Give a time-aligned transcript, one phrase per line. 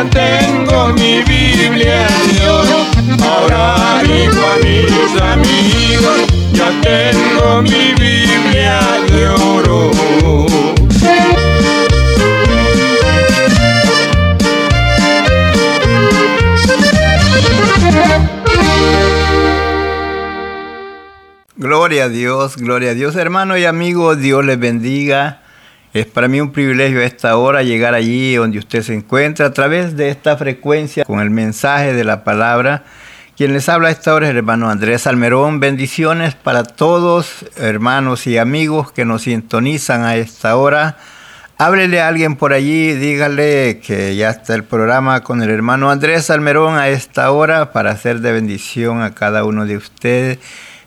[0.00, 2.06] ya tengo mi Biblia
[2.48, 2.86] oro.
[3.22, 6.20] Ahora digo a mis amigos,
[6.52, 8.80] ya tengo mi Biblia
[9.10, 9.90] de oro.
[21.56, 25.42] Gloria a Dios, gloria a Dios, hermano y amigo, Dios les bendiga.
[25.92, 29.52] Es para mí un privilegio a esta hora llegar allí donde usted se encuentra a
[29.52, 32.84] través de esta frecuencia con el mensaje de la palabra.
[33.36, 35.58] Quien les habla a esta hora es el hermano Andrés Almerón.
[35.58, 40.96] Bendiciones para todos, hermanos y amigos que nos sintonizan a esta hora.
[41.58, 46.30] Háblele a alguien por allí, dígale que ya está el programa con el hermano Andrés
[46.30, 50.38] Almerón a esta hora para hacer de bendición a cada uno de ustedes.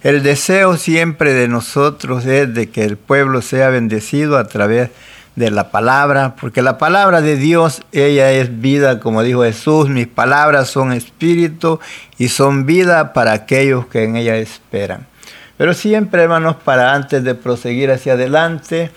[0.03, 4.89] El deseo siempre de nosotros es de que el pueblo sea bendecido a través
[5.37, 10.07] de la palabra, porque la palabra de Dios, ella es vida, como dijo Jesús, mis
[10.07, 11.79] palabras son espíritu
[12.17, 15.07] y son vida para aquellos que en ella esperan.
[15.55, 18.91] Pero siempre, hermanos, para antes de proseguir hacia adelante,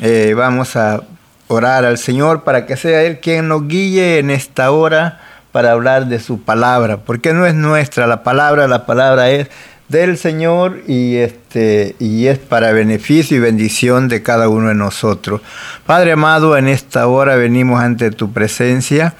[0.00, 1.02] eh, vamos a
[1.48, 5.20] orar al Señor para que sea Él quien nos guíe en esta hora
[5.50, 9.48] para hablar de su palabra, porque no es nuestra la palabra, la palabra es
[9.92, 15.42] del Señor y este y es para beneficio y bendición de cada uno de nosotros.
[15.86, 19.14] Padre amado, en esta hora venimos ante tu presencia,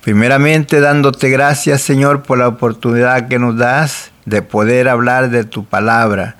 [0.00, 5.66] primeramente dándote gracias, Señor, por la oportunidad que nos das de poder hablar de tu
[5.66, 6.36] palabra.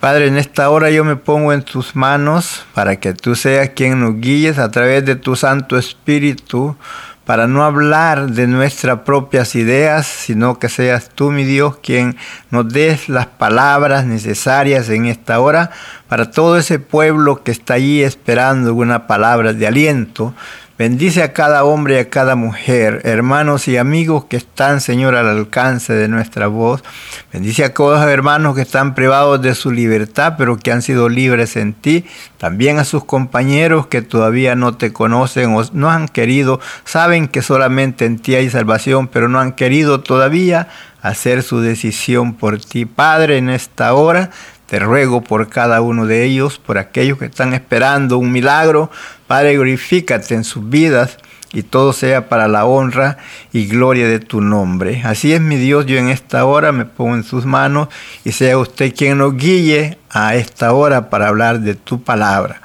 [0.00, 4.00] Padre, en esta hora yo me pongo en tus manos para que tú seas quien
[4.00, 6.76] nos guíes a través de tu Santo Espíritu
[7.24, 12.16] para no hablar de nuestras propias ideas, sino que seas tú, mi Dios, quien
[12.50, 15.70] nos des las palabras necesarias en esta hora
[16.08, 20.34] para todo ese pueblo que está allí esperando una palabra de aliento.
[20.78, 25.28] Bendice a cada hombre y a cada mujer, hermanos y amigos que están, Señor, al
[25.28, 26.82] alcance de nuestra voz.
[27.30, 31.56] Bendice a aquellos hermanos que están privados de su libertad, pero que han sido libres
[31.56, 32.06] en ti.
[32.38, 37.42] También a sus compañeros que todavía no te conocen o no han querido, saben que
[37.42, 40.68] solamente en ti hay salvación, pero no han querido todavía
[41.02, 42.86] hacer su decisión por ti.
[42.86, 44.30] Padre, en esta hora
[44.72, 48.90] te ruego por cada uno de ellos, por aquellos que están esperando un milagro.
[49.26, 51.18] Padre, glorifícate en sus vidas
[51.52, 53.18] y todo sea para la honra
[53.52, 55.02] y gloria de tu nombre.
[55.04, 57.88] Así es mi Dios, yo en esta hora me pongo en sus manos
[58.24, 62.62] y sea usted quien nos guíe a esta hora para hablar de tu palabra.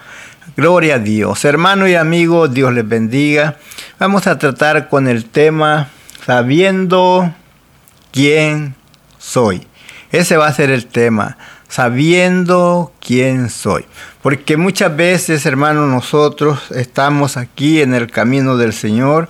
[0.55, 1.43] Gloria a Dios.
[1.43, 3.57] Hermano y amigo, Dios les bendiga.
[3.99, 5.89] Vamos a tratar con el tema
[6.25, 7.33] sabiendo
[8.13, 8.75] quién
[9.17, 9.67] soy.
[10.09, 11.37] Ese va a ser el tema
[11.67, 13.85] sabiendo quién soy.
[14.21, 19.29] Porque muchas veces, hermanos, nosotros estamos aquí en el camino del Señor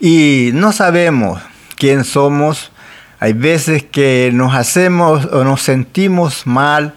[0.00, 1.40] y no sabemos
[1.76, 2.72] quién somos.
[3.20, 6.94] Hay veces que nos hacemos o nos sentimos mal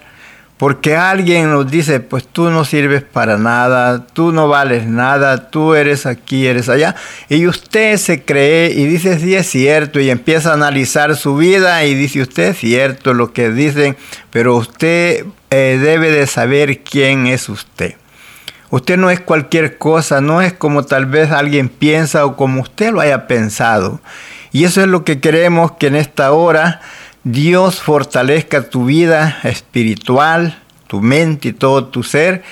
[0.62, 5.74] porque alguien nos dice, pues tú no sirves para nada, tú no vales nada, tú
[5.74, 6.96] eres aquí, eres allá.
[7.30, 11.84] Y usted se cree y dice, sí es cierto, y empieza a analizar su vida
[11.86, 13.98] y dice, usted es cierto lo que dicen,
[14.30, 17.96] pero usted eh, debe de saber quién es usted.
[18.70, 22.92] Usted no es cualquier cosa, no es como tal vez alguien piensa o como usted
[22.92, 24.00] lo haya pensado.
[24.52, 26.82] Y eso es lo que queremos que en esta hora
[27.24, 32.44] Dios fortalezca tu vida espiritual, tu mente y todo tu ser,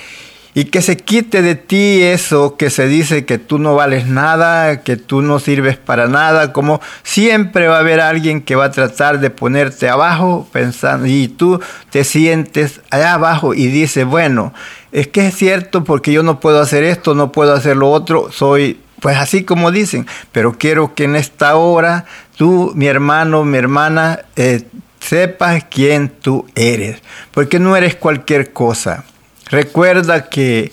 [0.54, 4.82] y que se quite de ti eso que se dice que tú no vales nada,
[4.82, 8.70] que tú no sirves para nada, como siempre va a haber alguien que va a
[8.70, 14.52] tratar de ponerte abajo pensando y tú te sientes allá abajo y dices, bueno,
[14.92, 18.32] es que es cierto porque yo no puedo hacer esto, no puedo hacer lo otro,
[18.32, 22.04] soy pues así como dicen, pero quiero que en esta hora
[22.40, 24.62] tú, mi hermano, mi hermana, eh,
[24.98, 27.02] sepas quién tú eres,
[27.32, 29.04] porque no eres cualquier cosa.
[29.50, 30.72] Recuerda que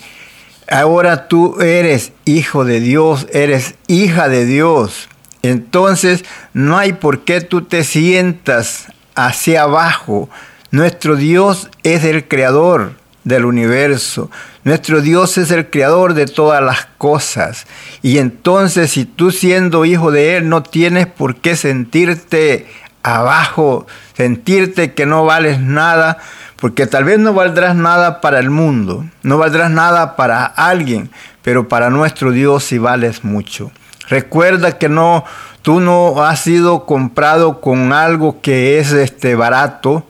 [0.71, 5.09] ahora tú eres hijo de Dios, eres hija de Dios.
[5.41, 6.23] Entonces
[6.53, 10.29] no hay por qué tú te sientas hacia abajo.
[10.71, 12.93] Nuestro Dios es el creador
[13.27, 14.31] del universo.
[14.63, 17.67] Nuestro Dios es el creador de todas las cosas.
[18.01, 22.67] Y entonces si tú siendo hijo de Él no tienes por qué sentirte
[23.03, 23.85] abajo,
[24.15, 26.17] sentirte que no vales nada,
[26.55, 31.09] porque tal vez no valdrás nada para el mundo, no valdrás nada para alguien,
[31.41, 33.71] pero para nuestro Dios sí vales mucho.
[34.09, 35.25] Recuerda que no,
[35.61, 40.07] tú no has sido comprado con algo que es este barato,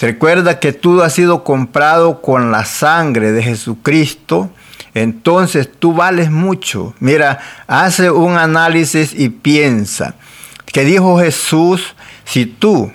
[0.00, 4.50] Recuerda que tú has sido comprado con la sangre de Jesucristo.
[4.94, 6.94] Entonces tú vales mucho.
[7.00, 10.14] Mira, hace un análisis y piensa
[10.66, 11.94] que dijo Jesús,
[12.24, 12.90] si tú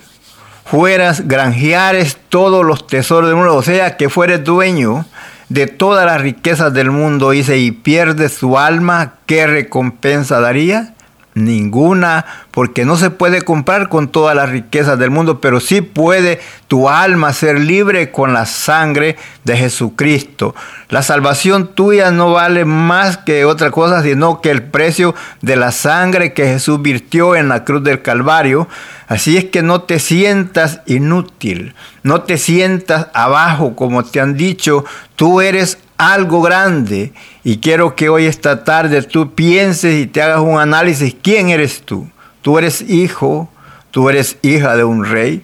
[0.65, 5.05] fueras granjeares todos los tesoros del mundo, o sea, que fueres dueño
[5.49, 10.94] de todas las riquezas del mundo, dice, y pierdes su alma, ¿qué recompensa daría?
[11.35, 16.39] Ninguna, porque no se puede comprar con todas las riquezas del mundo, pero sí puede
[16.69, 20.55] tu alma ser libre con la sangre de Jesucristo.
[20.87, 25.73] La salvación tuya no vale más que otra cosa, sino que el precio de la
[25.73, 28.69] sangre que Jesús virtió en la cruz del Calvario.
[29.09, 34.85] Así es que no te sientas inútil, no te sientas abajo como te han dicho,
[35.17, 37.13] tú eres algo grande
[37.43, 41.15] y quiero que hoy esta tarde tú pienses y te hagas un análisis.
[41.21, 42.09] ¿Quién eres tú?
[42.41, 43.49] Tú eres hijo,
[43.91, 45.41] tú eres hija de un rey,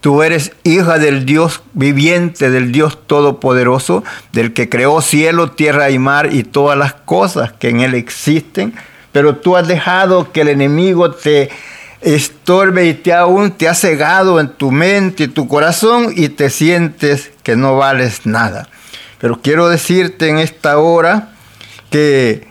[0.00, 5.98] tú eres hija del Dios viviente, del Dios todopoderoso, del que creó cielo, tierra y
[5.98, 8.74] mar y todas las cosas que en él existen.
[9.12, 11.50] Pero tú has dejado que el enemigo te
[12.00, 16.48] estorbe y te aún te ha cegado en tu mente y tu corazón y te
[16.48, 18.68] sientes que no vales nada.
[19.20, 21.28] Pero quiero decirte en esta hora
[21.90, 22.46] que,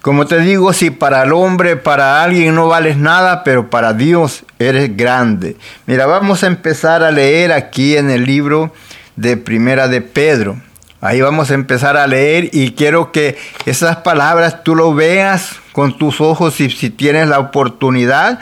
[0.00, 4.44] como te digo, si para el hombre, para alguien no vales nada, pero para Dios
[4.58, 5.56] eres grande.
[5.86, 8.72] Mira, vamos a empezar a leer aquí en el libro
[9.16, 10.56] de Primera de Pedro.
[11.00, 15.98] Ahí vamos a empezar a leer y quiero que esas palabras tú lo veas con
[15.98, 18.40] tus ojos y si tienes la oportunidad.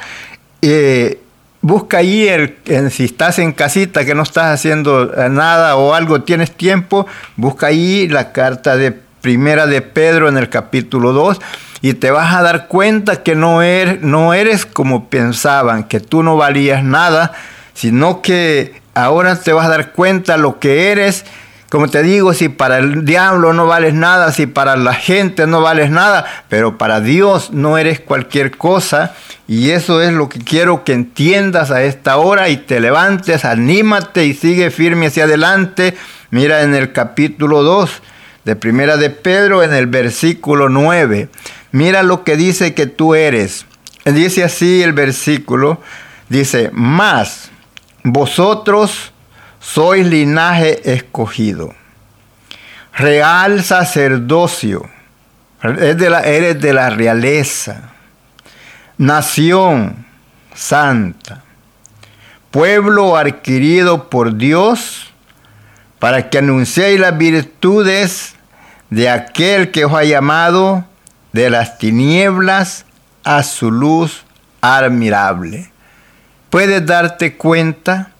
[0.62, 1.20] Eh,
[1.62, 2.56] busca ahí, el,
[2.90, 7.66] si estás en casita, que no estás haciendo eh, nada o algo, tienes tiempo, busca
[7.66, 11.40] ahí la carta de primera de Pedro en el capítulo 2
[11.82, 16.22] y te vas a dar cuenta que no eres, no eres como pensaban, que tú
[16.22, 17.32] no valías nada,
[17.74, 21.24] sino que ahora te vas a dar cuenta lo que eres
[21.70, 25.60] como te digo, si para el diablo no vales nada, si para la gente no
[25.60, 29.14] vales nada, pero para Dios no eres cualquier cosa.
[29.46, 34.26] Y eso es lo que quiero que entiendas a esta hora y te levantes, anímate
[34.26, 35.96] y sigue firme hacia adelante.
[36.30, 38.02] Mira en el capítulo 2
[38.44, 41.28] de Primera de Pedro, en el versículo 9.
[41.70, 43.64] Mira lo que dice que tú eres.
[44.04, 45.80] Dice así el versículo,
[46.28, 47.52] dice, más
[48.02, 49.12] vosotros
[49.72, 51.72] sois linaje escogido,
[52.92, 54.90] real sacerdocio,
[55.62, 57.92] eres de la, eres de la realeza,
[58.98, 60.06] nación
[60.54, 61.44] santa,
[62.50, 65.12] pueblo adquirido por Dios,
[66.00, 68.34] para que anunciéis las virtudes
[68.88, 70.84] de aquel que os ha llamado
[71.32, 72.86] de las tinieblas
[73.22, 74.24] a su luz
[74.62, 75.70] admirable.
[76.48, 78.10] ¿Puedes darte cuenta?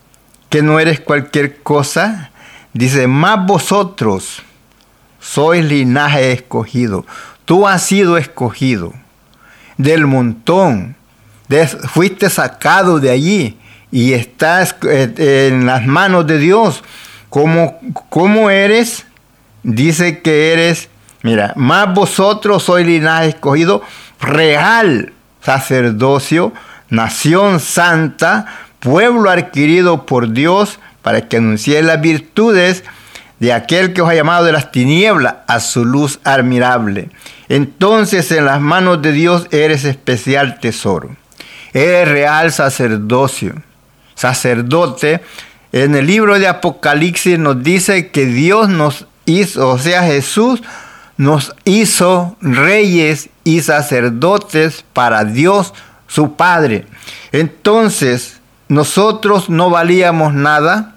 [0.51, 2.31] Que no eres cualquier cosa.
[2.75, 4.43] Dice, más vosotros
[5.19, 7.07] sois linaje escogido.
[7.47, 8.93] Tú has sido escogido.
[9.79, 10.95] del montón.
[11.89, 13.59] fuiste sacado de allí
[13.91, 16.85] y estás eh, en las manos de Dios.
[17.31, 17.79] ¿Cómo,
[18.11, 19.07] ¿Cómo eres?
[19.63, 20.89] Dice que eres,
[21.23, 23.83] mira, más vosotros sois linaje escogido,
[24.21, 26.53] real sacerdocio,
[26.89, 28.47] nación santa,
[28.81, 32.85] pueblo adquirido por Dios, para que anuncie las virtudes
[33.39, 37.09] de aquel que os ha llamado de las tinieblas a su luz admirable.
[37.49, 41.17] Entonces en las manos de Dios eres especial tesoro.
[41.73, 43.55] Eres real sacerdocio.
[44.15, 45.23] Sacerdote.
[45.73, 50.63] En el libro de Apocalipsis nos dice que Dios nos hizo, o sea, Jesús
[51.17, 55.73] nos hizo reyes y sacerdotes para Dios
[56.09, 56.87] su Padre.
[57.31, 58.40] Entonces,
[58.71, 60.95] nosotros no valíamos nada.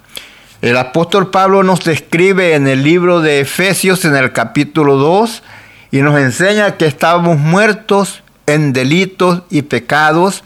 [0.61, 5.41] El apóstol Pablo nos describe en el libro de Efesios en el capítulo 2
[5.89, 10.43] y nos enseña que estábamos muertos en delitos y pecados,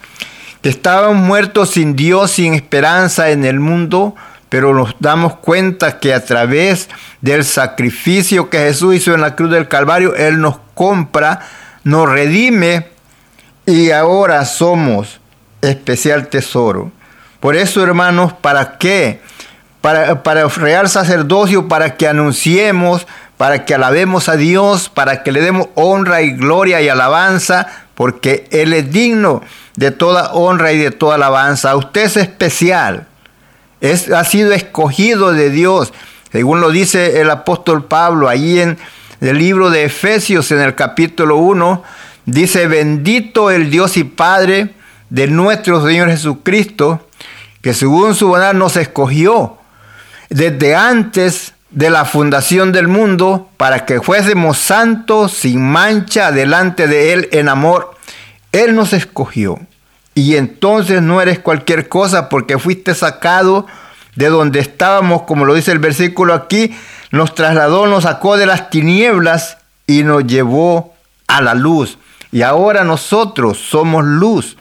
[0.61, 4.15] que estábamos muertos sin Dios, sin esperanza en el mundo,
[4.47, 6.87] pero nos damos cuenta que a través
[7.19, 11.41] del sacrificio que Jesús hizo en la cruz del Calvario, Él nos compra,
[11.83, 12.87] nos redime
[13.65, 15.19] y ahora somos
[15.61, 16.93] especial tesoro.
[17.39, 19.21] Por eso, hermanos, ¿para qué?
[19.81, 25.67] Para, para sacerdocio, para que anunciemos, para que alabemos a Dios, para que le demos
[25.75, 29.41] honra y gloria y alabanza, porque Él es digno
[29.75, 31.75] de toda honra y de toda alabanza.
[31.75, 33.07] Usted es especial,
[33.79, 35.93] es, ha sido escogido de Dios,
[36.31, 38.77] según lo dice el apóstol Pablo allí en
[39.21, 41.83] el libro de Efesios en el capítulo 1,
[42.25, 44.73] dice, bendito el Dios y Padre
[45.09, 47.06] de nuestro Señor Jesucristo,
[47.61, 49.57] que según su bondad nos escogió
[50.29, 57.13] desde antes de la fundación del mundo para que fuésemos santos sin mancha delante de
[57.13, 57.95] Él en amor.
[58.51, 59.59] Él nos escogió.
[60.15, 63.67] Y entonces no eres cualquier cosa porque fuiste sacado
[64.15, 66.75] de donde estábamos, como lo dice el versículo aquí,
[67.11, 70.95] nos trasladó, nos sacó de las tinieblas y nos llevó
[71.27, 71.99] a la luz.
[72.31, 74.56] Y ahora nosotros somos luz.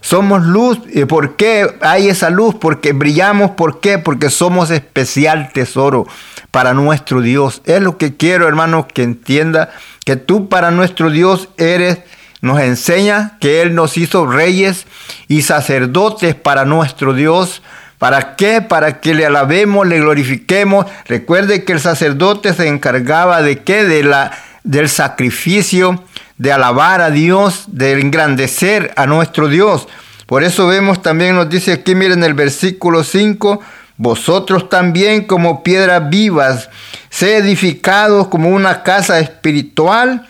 [0.00, 0.80] Somos luz.
[0.92, 2.54] ¿Y por qué hay esa luz?
[2.60, 3.52] Porque brillamos.
[3.52, 3.98] ¿Por qué?
[3.98, 6.06] Porque somos especial tesoro
[6.50, 7.62] para nuestro Dios.
[7.64, 9.70] Es lo que quiero, hermanos, que entienda
[10.04, 11.98] que tú para nuestro Dios eres,
[12.40, 14.86] nos enseña que Él nos hizo reyes
[15.28, 17.62] y sacerdotes para nuestro Dios.
[17.98, 18.62] ¿Para qué?
[18.62, 20.86] Para que le alabemos, le glorifiquemos.
[21.06, 23.84] Recuerde que el sacerdote se encargaba de qué?
[23.84, 24.32] De la,
[24.64, 26.02] del sacrificio
[26.40, 29.86] de alabar a Dios, de engrandecer a nuestro Dios.
[30.24, 33.60] Por eso vemos también, nos dice aquí, miren el versículo 5,
[33.98, 36.70] vosotros también como piedras vivas,
[37.10, 40.26] se edificados como una casa espiritual,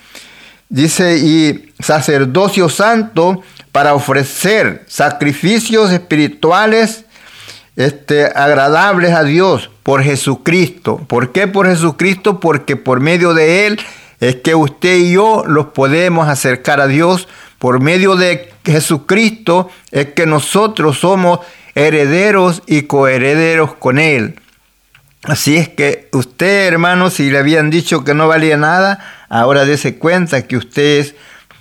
[0.68, 7.04] dice, y sacerdocio santo para ofrecer sacrificios espirituales
[7.76, 10.96] este, agradables a Dios por Jesucristo.
[11.06, 12.40] ¿Por qué por Jesucristo?
[12.40, 13.80] Porque por medio de Él
[14.20, 17.26] es que usted y yo los podemos acercar a Dios
[17.58, 21.40] por medio de Jesucristo, es que nosotros somos
[21.74, 24.38] herederos y coherederos con Él.
[25.22, 28.98] Así es que usted, hermano, si le habían dicho que no valía nada,
[29.28, 31.14] ahora dése cuenta que usted es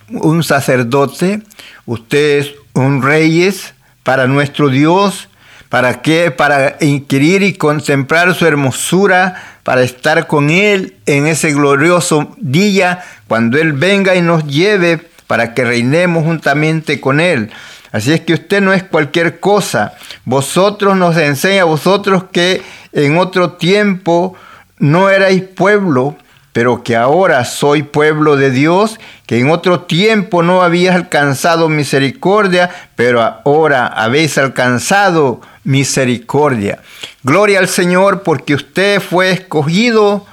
[0.10, 1.42] un sacerdote,
[1.86, 3.74] usted es un reyes
[4.04, 5.30] para nuestro Dios,
[5.70, 6.32] ¿Para qué?
[6.32, 13.60] Para inquirir y contemplar su hermosura, para estar con Él en ese glorioso día, cuando
[13.60, 17.52] Él venga y nos lleve, para que reinemos juntamente con Él.
[17.92, 19.94] Así es que usted no es cualquier cosa.
[20.26, 24.36] Vosotros nos enseña, vosotros que en otro tiempo
[24.80, 26.16] no erais pueblo,
[26.52, 32.72] pero que ahora soy pueblo de Dios, que en otro tiempo no habías alcanzado misericordia,
[32.96, 36.80] pero ahora habéis alcanzado misericordia.
[37.24, 40.26] Gloria al Señor porque usted fue escogido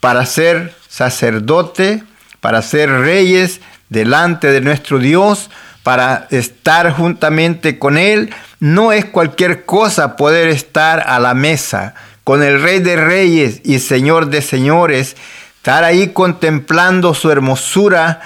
[0.00, 2.02] para ser sacerdote,
[2.40, 5.50] para ser reyes delante de nuestro Dios,
[5.82, 8.34] para estar juntamente con Él.
[8.58, 11.94] No es cualquier cosa poder estar a la mesa
[12.24, 15.16] con el Rey de Reyes y Señor de Señores
[15.60, 18.22] Estar ahí contemplando su hermosura,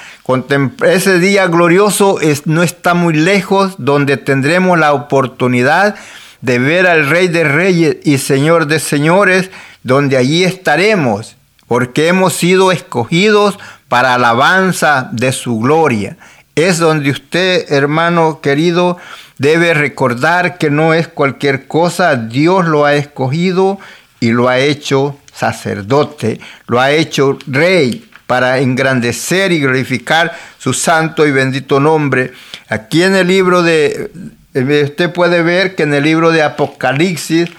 [0.87, 6.01] ese día glorioso es, no está muy lejos, donde tendremos la oportunidad de
[6.45, 9.51] ver al Rey de Reyes y Señor de Señores,
[9.83, 11.37] donde allí estaremos,
[11.67, 13.59] porque hemos sido escogidos
[13.89, 16.17] para alabanza de su gloria.
[16.55, 18.99] Es donde usted, hermano querido,
[19.39, 23.79] debe recordar que no es cualquier cosa, Dios lo ha escogido
[24.21, 31.27] y lo ha hecho sacerdote, lo ha hecho rey para engrandecer y glorificar su santo
[31.27, 32.33] y bendito nombre.
[32.69, 34.11] Aquí en el libro de,
[34.55, 37.51] usted puede ver que en el libro de Apocalipsis,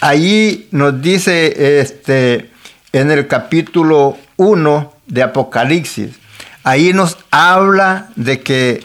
[0.00, 2.50] ahí nos dice este,
[2.92, 6.10] en el capítulo 1 de Apocalipsis,
[6.62, 8.82] ahí nos habla de que,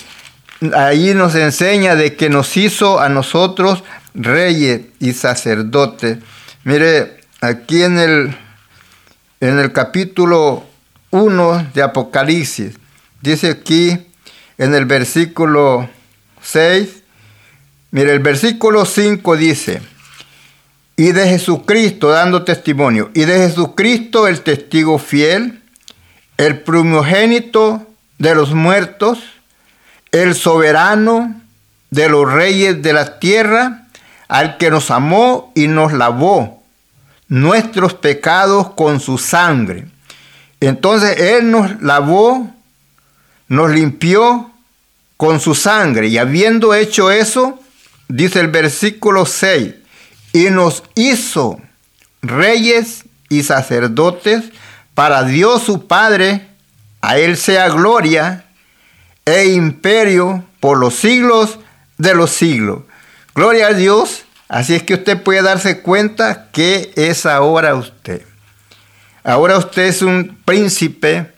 [0.76, 6.18] ahí nos enseña de que nos hizo a nosotros reyes y sacerdotes.
[6.64, 8.36] Mire, aquí en el,
[9.40, 10.64] en el capítulo
[11.12, 12.76] 1 de Apocalipsis,
[13.22, 14.08] dice aquí
[14.58, 15.90] en el versículo
[16.42, 17.01] 6,
[17.92, 19.82] mire, el versículo 5 dice,
[20.98, 25.62] y de Jesucristo dando testimonio, y de Jesucristo el testigo fiel,
[26.38, 29.20] el primogénito de los muertos,
[30.12, 31.42] el soberano
[31.90, 33.88] de los reyes de la tierra,
[34.28, 36.64] al que nos amó y nos lavó
[37.28, 39.88] nuestros pecados con su sangre.
[40.60, 42.54] Entonces Él nos lavó,
[43.48, 44.52] nos limpió
[45.18, 46.08] con su sangre.
[46.08, 47.60] Y habiendo hecho eso,
[48.12, 49.74] dice el versículo 6,
[50.34, 51.60] y nos hizo
[52.22, 54.44] reyes y sacerdotes
[54.94, 56.48] para Dios su Padre,
[57.02, 58.46] a Él sea gloria
[59.26, 61.60] e imperio por los siglos
[61.98, 62.84] de los siglos.
[63.34, 64.26] Gloria a Dios.
[64.50, 68.22] Así es que usted puede darse cuenta que es ahora usted.
[69.24, 71.32] Ahora usted es un príncipe,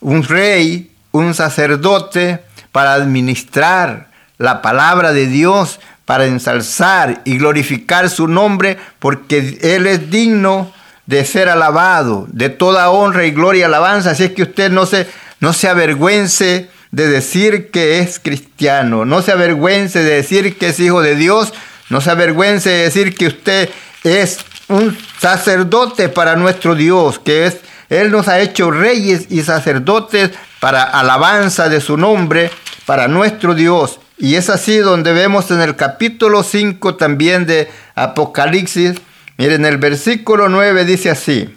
[0.00, 2.42] un rey, un sacerdote
[2.72, 4.08] para administrar
[4.38, 10.72] la palabra de Dios, para ensalzar y glorificar su nombre, porque Él es digno
[11.04, 14.12] de ser alabado, de toda honra y gloria y alabanza.
[14.12, 15.06] Así es que usted no se,
[15.40, 20.80] no se avergüence de decir que es cristiano, no se avergüence de decir que es
[20.80, 21.52] hijo de Dios,
[21.90, 23.68] no se avergüence de decir que usted
[24.04, 24.38] es
[24.68, 30.84] un sacerdote para nuestro Dios, que es, Él nos ha hecho reyes y sacerdotes para
[30.84, 32.50] alabanza de su nombre,
[32.86, 33.98] para nuestro Dios.
[34.18, 38.94] Y es así donde vemos en el capítulo 5 también de Apocalipsis,
[39.36, 41.54] miren, el versículo 9 dice así,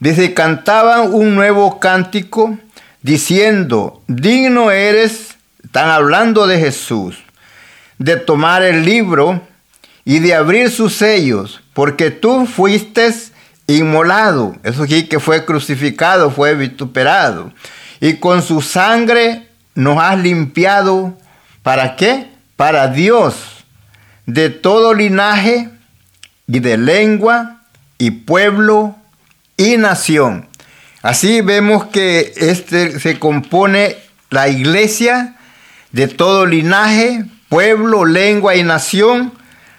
[0.00, 2.58] dice, cantaban un nuevo cántico
[3.02, 7.18] diciendo, digno eres, están hablando de Jesús,
[7.98, 9.40] de tomar el libro
[10.04, 13.14] y de abrir sus sellos, porque tú fuiste
[13.68, 17.52] inmolado, eso aquí que fue crucificado, fue vituperado,
[18.00, 21.16] y con su sangre nos has limpiado,
[21.62, 22.28] ¿para qué?
[22.56, 23.64] Para Dios,
[24.26, 25.68] de todo linaje
[26.46, 27.62] y de lengua
[27.98, 28.96] y pueblo
[29.56, 30.48] y nación.
[31.02, 33.96] Así vemos que este se compone
[34.28, 35.36] la iglesia
[35.92, 39.32] de todo linaje, pueblo, lengua y nación,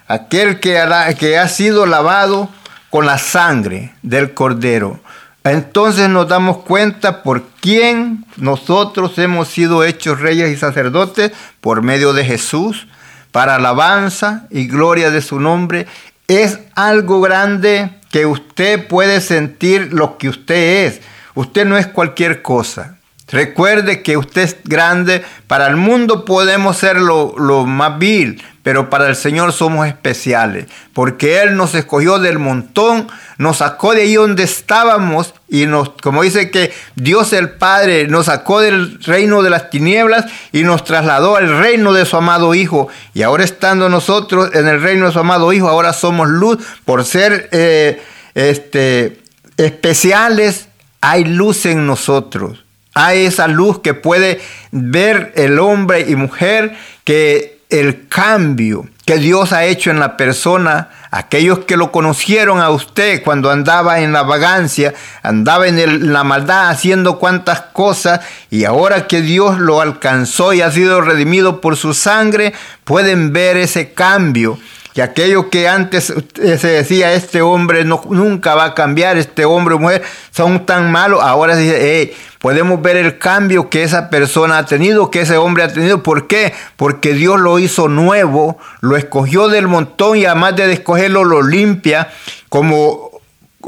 [0.08, 0.82] aquel que
[1.18, 2.50] que ha sido lavado
[2.90, 5.00] con la sangre del cordero.
[5.44, 12.12] Entonces nos damos cuenta por quién nosotros hemos sido hechos reyes y sacerdotes por medio
[12.12, 12.86] de Jesús,
[13.32, 15.86] para alabanza y gloria de su nombre.
[16.28, 21.00] Es algo grande que usted puede sentir lo que usted es
[21.34, 22.98] Usted no es cualquier cosa.
[23.32, 25.24] Recuerde que usted es grande.
[25.46, 27.34] Para el mundo podemos ser lo,
[27.66, 30.66] más vil, pero para el Señor somos especiales.
[30.92, 36.22] Porque Él nos escogió del montón, nos sacó de ahí donde estábamos y nos, como
[36.22, 41.36] dice que Dios el Padre nos sacó del reino de las tinieblas y nos trasladó
[41.36, 42.88] al reino de su amado Hijo.
[43.14, 47.04] Y ahora estando nosotros en el reino de su amado Hijo, ahora somos luz por
[47.06, 48.02] ser eh,
[48.34, 49.22] este,
[49.56, 50.68] especiales
[51.02, 52.61] hay luz en nosotros.
[52.94, 59.52] Hay esa luz que puede ver el hombre y mujer que el cambio que Dios
[59.52, 64.22] ha hecho en la persona, aquellos que lo conocieron a usted cuando andaba en la
[64.22, 70.60] vagancia, andaba en, la maldad haciendo cuantas cosas, y ahora que Dios lo alcanzó y
[70.60, 72.52] ha sido redimido por su sangre,
[72.84, 74.58] pueden ver ese cambio.
[74.94, 79.74] Que aquello que antes se decía, este hombre no, nunca va a cambiar, este hombre
[79.74, 84.58] o mujer son tan malos, ahora se dice, podemos ver el cambio que esa persona
[84.58, 86.02] ha tenido, que ese hombre ha tenido.
[86.02, 86.52] ¿Por qué?
[86.76, 92.12] Porque Dios lo hizo nuevo, lo escogió del montón y además de escogerlo lo limpia
[92.48, 93.11] como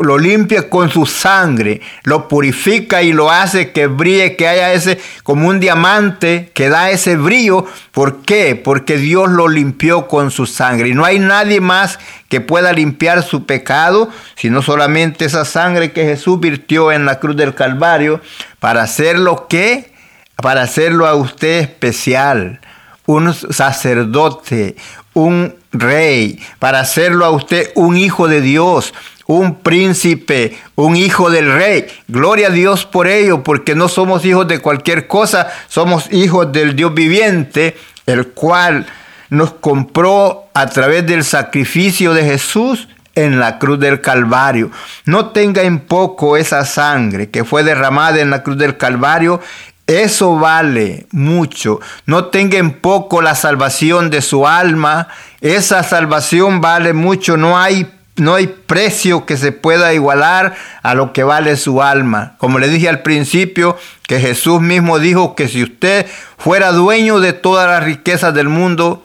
[0.02, 5.00] lo limpia con su sangre, lo purifica y lo hace que brille, que haya ese
[5.22, 7.66] como un diamante que da ese brillo.
[7.92, 8.56] ¿Por qué?
[8.56, 10.88] Porque Dios lo limpió con su sangre.
[10.88, 16.04] Y no hay nadie más que pueda limpiar su pecado, sino solamente esa sangre que
[16.04, 18.20] Jesús virtió en la cruz del Calvario
[18.58, 19.92] para hacerlo que,
[20.36, 22.60] para hacerlo a usted especial
[23.06, 24.76] un sacerdote,
[25.14, 28.92] un rey, para hacerlo a usted un hijo de Dios,
[29.26, 31.86] un príncipe, un hijo del rey.
[32.08, 36.76] Gloria a Dios por ello, porque no somos hijos de cualquier cosa, somos hijos del
[36.76, 38.86] Dios viviente, el cual
[39.30, 44.70] nos compró a través del sacrificio de Jesús en la cruz del Calvario.
[45.04, 49.40] No tenga en poco esa sangre que fue derramada en la cruz del Calvario.
[49.86, 51.80] Eso vale mucho.
[52.06, 55.08] No tenga en poco la salvación de su alma.
[55.40, 57.36] Esa salvación vale mucho.
[57.36, 62.36] No hay no hay precio que se pueda igualar a lo que vale su alma.
[62.38, 66.06] Como le dije al principio, que Jesús mismo dijo que si usted
[66.38, 69.04] fuera dueño de todas las riquezas del mundo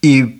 [0.00, 0.37] y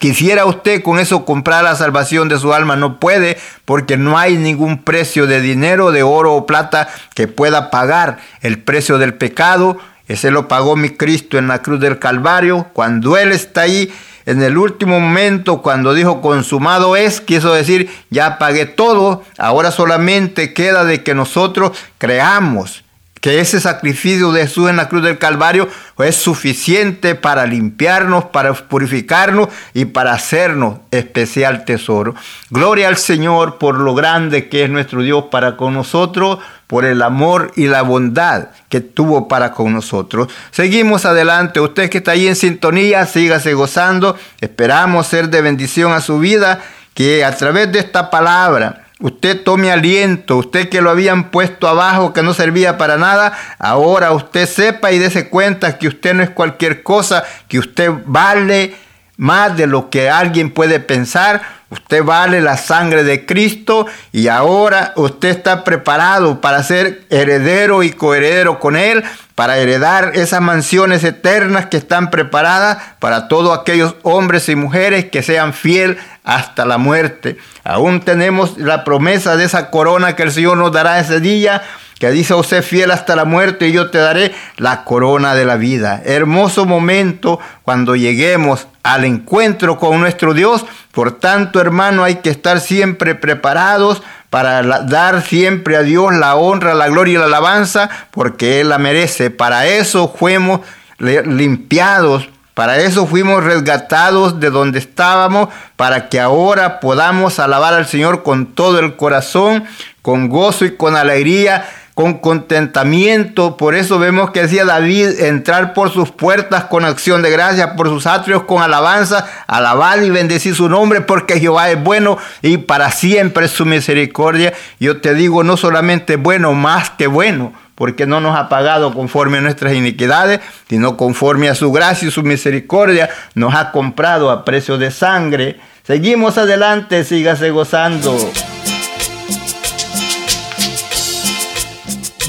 [0.00, 4.38] quisiera usted con eso comprar la salvación de su alma, no puede, porque no hay
[4.38, 9.78] ningún precio de dinero, de oro o plata que pueda pagar el precio del pecado.
[10.08, 12.68] Ese lo pagó mi Cristo en la cruz del Calvario.
[12.72, 13.92] Cuando Él está ahí,
[14.24, 20.54] en el último momento, cuando dijo consumado es, quiso decir, ya pagué todo, ahora solamente
[20.54, 22.84] queda de que nosotros creamos
[23.20, 28.54] que ese sacrificio de Jesús en la cruz del Calvario es suficiente para limpiarnos, para
[28.54, 32.14] purificarnos y para hacernos especial tesoro.
[32.48, 37.02] Gloria al Señor por lo grande que es nuestro Dios para con nosotros, por el
[37.02, 40.28] amor y la bondad que tuvo para con nosotros.
[40.52, 41.60] Seguimos adelante.
[41.60, 44.16] Usted que está ahí en sintonía, sígase gozando.
[44.40, 46.62] Esperamos ser de bendición a su vida,
[46.94, 52.12] que a través de esta palabra, Usted tome aliento, usted que lo habían puesto abajo,
[52.12, 56.28] que no servía para nada, ahora usted sepa y dése cuenta que usted no es
[56.28, 58.74] cualquier cosa, que usted vale
[59.16, 61.60] más de lo que alguien puede pensar.
[61.70, 67.90] Usted vale la sangre de Cristo y ahora usted está preparado para ser heredero y
[67.90, 69.04] coheredero con Él,
[69.40, 75.22] para heredar esas mansiones eternas que están preparadas para todos aquellos hombres y mujeres que
[75.22, 77.38] sean fiel hasta la muerte.
[77.64, 81.62] Aún tenemos la promesa de esa corona que el Señor nos dará ese día
[82.00, 85.56] que dice, usted fiel hasta la muerte y yo te daré la corona de la
[85.56, 86.00] vida.
[86.02, 90.64] Hermoso momento cuando lleguemos al encuentro con nuestro Dios.
[90.92, 96.72] Por tanto, hermano, hay que estar siempre preparados para dar siempre a Dios la honra,
[96.72, 99.28] la gloria y la alabanza, porque Él la merece.
[99.28, 100.62] Para eso fuimos
[100.98, 108.22] limpiados, para eso fuimos resgatados de donde estábamos, para que ahora podamos alabar al Señor
[108.22, 109.64] con todo el corazón,
[110.00, 111.66] con gozo y con alegría
[112.00, 113.58] con contentamiento.
[113.58, 117.88] Por eso vemos que decía David, entrar por sus puertas con acción de gracia, por
[117.88, 122.90] sus atrios con alabanza, alabar y bendecir su nombre, porque Jehová es bueno y para
[122.90, 124.54] siempre su misericordia.
[124.78, 129.36] Yo te digo, no solamente bueno, más que bueno, porque no nos ha pagado conforme
[129.36, 134.46] a nuestras iniquidades, sino conforme a su gracia y su misericordia, nos ha comprado a
[134.46, 135.60] precio de sangre.
[135.82, 138.16] Seguimos adelante, sígase gozando.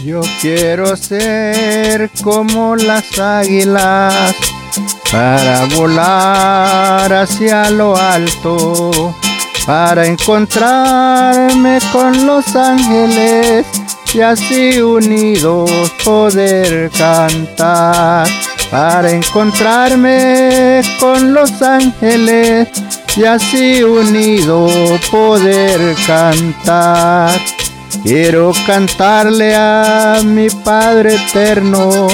[0.04, 4.36] Yo quiero ser como las águilas
[5.12, 9.14] para volar hacia lo alto,
[9.68, 13.68] para encontrarme con los ángeles
[14.14, 15.70] y así unidos
[16.04, 18.28] poder cantar,
[18.72, 22.70] para encontrarme con los ángeles
[23.16, 27.40] y así unidos poder cantar.
[28.04, 32.08] Quiero cantarle a mi Padre eterno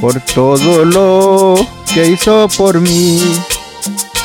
[0.00, 1.54] por todo lo
[1.94, 3.20] que hizo por mí.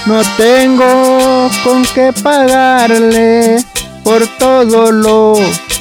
[0.06, 3.64] No tengo con qué pagarle
[4.04, 5.36] por todo lo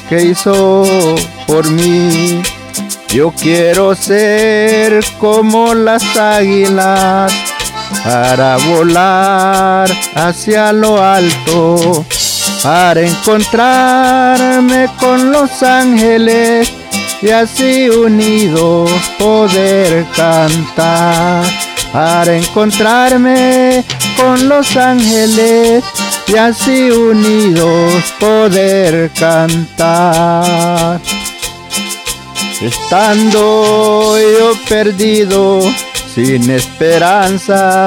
[0.08, 0.84] que hizo
[1.46, 2.42] por mí.
[3.08, 7.32] Yo quiero ser como las águilas
[8.02, 12.04] para volar hacia lo alto
[12.62, 16.72] para encontrarme con los ángeles
[17.20, 21.44] y así unidos poder cantar.
[21.92, 23.84] Para encontrarme
[24.16, 25.84] con los ángeles
[26.26, 31.00] y así unidos poder cantar.
[32.60, 35.60] Estando yo perdido,
[36.14, 37.86] sin esperanza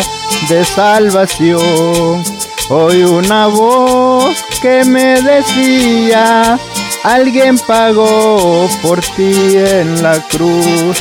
[0.49, 2.23] de salvación
[2.69, 6.59] Hoy una voz que me decía,
[7.03, 10.97] alguien pagó por ti en la cruz.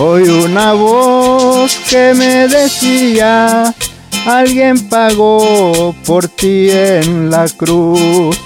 [0.00, 3.74] Hoy una voz que me decía,
[4.26, 8.38] alguien pagó por ti en la cruz.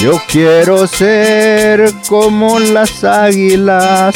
[0.00, 4.14] Yo quiero ser como las águilas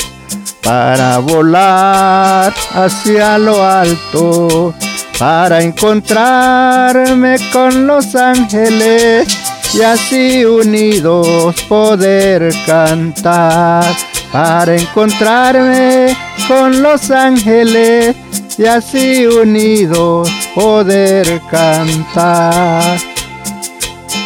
[0.63, 4.75] para volar hacia lo alto,
[5.19, 9.27] para encontrarme con los ángeles
[9.73, 13.85] y así unidos poder cantar,
[14.33, 16.17] para encontrarme
[16.49, 18.15] con los ángeles
[18.57, 22.99] y así unidos poder cantar.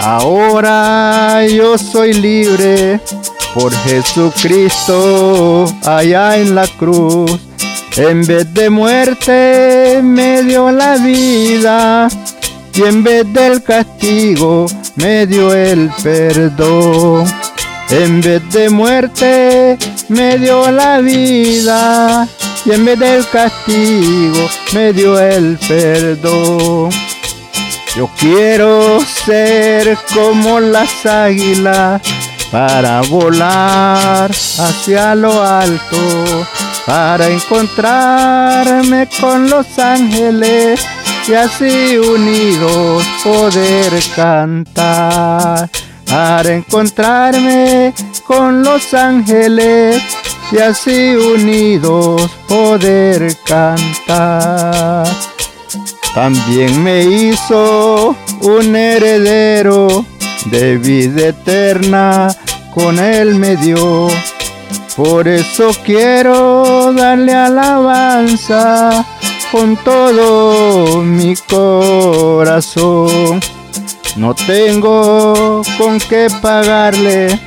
[0.01, 3.01] Ahora yo soy libre
[3.55, 7.48] por Jesucristo allá en la cruz.
[7.99, 12.09] En vez de muerte me dio la vida
[12.73, 17.27] y en vez del castigo me dio el perdón.
[17.91, 19.77] En vez de muerte
[20.09, 22.29] me dio la vida
[22.65, 26.91] y en vez del castigo me dio el perdón.
[27.97, 32.01] Yo quiero ser como las águilas
[32.53, 36.47] para volar hacia lo alto,
[36.89, 40.81] para encontrarme con los ángeles
[41.29, 45.69] y así unidos poder cantar,
[46.09, 47.93] para encontrarme
[48.27, 50.03] con los ángeles
[50.51, 55.07] y así unidos poder cantar.
[56.15, 60.07] También me hizo un heredero
[60.47, 62.35] de vida eterna,
[62.73, 64.09] con él me dio.
[64.99, 69.07] Por eso quiero darle alabanza
[69.53, 72.99] con todo mi corazón.
[74.17, 77.39] No tengo con qué pagarle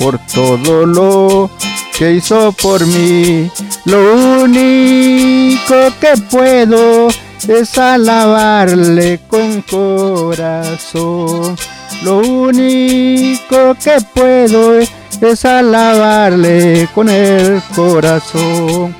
[0.00, 1.48] por todo lo
[1.96, 3.48] que hizo por mí.
[3.84, 7.06] Lo único que puedo
[7.46, 11.54] es alabarle con corazón.
[12.02, 14.80] Lo único que puedo
[15.20, 18.94] es alabarle con el corazón.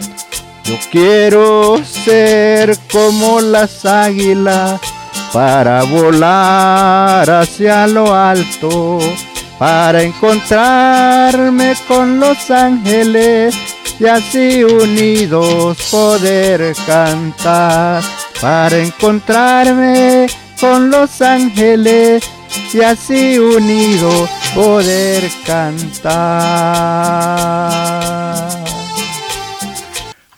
[0.65, 4.81] Yo quiero ser como las águilas
[5.33, 8.99] para volar hacia lo alto,
[9.59, 13.55] para encontrarme con los ángeles
[14.01, 18.03] y así unidos poder cantar,
[18.41, 20.27] para encontrarme
[20.61, 22.25] con los ángeles
[22.73, 26.17] y así unidos poder cantar.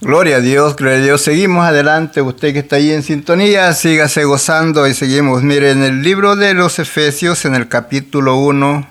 [0.01, 1.23] Gloria a Dios, gloria a Dios.
[1.23, 2.21] Seguimos adelante.
[2.21, 5.45] Usted que está ahí en sintonía, sígase gozando y seguimos.
[5.45, 8.91] Mire, en el libro de los Efesios, en el capítulo 1,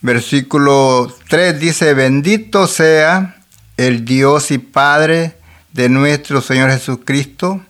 [0.00, 3.36] versículo 3, dice, bendito sea
[3.76, 5.36] el Dios y Padre
[5.74, 7.60] de nuestro Señor Jesucristo,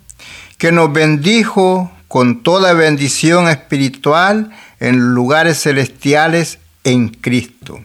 [0.58, 7.80] que nos bendijo con toda bendición espiritual en lugares celestiales en Cristo,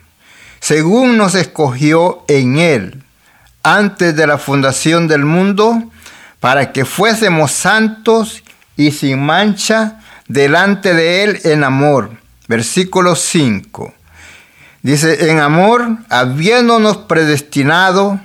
[0.59, 3.03] según nos escogió en Él
[3.63, 5.83] antes de la fundación del mundo,
[6.39, 8.43] para que fuésemos santos
[8.77, 12.12] y sin mancha delante de Él en amor.
[12.47, 13.93] Versículo 5.
[14.81, 18.19] Dice, en amor, habiéndonos predestinado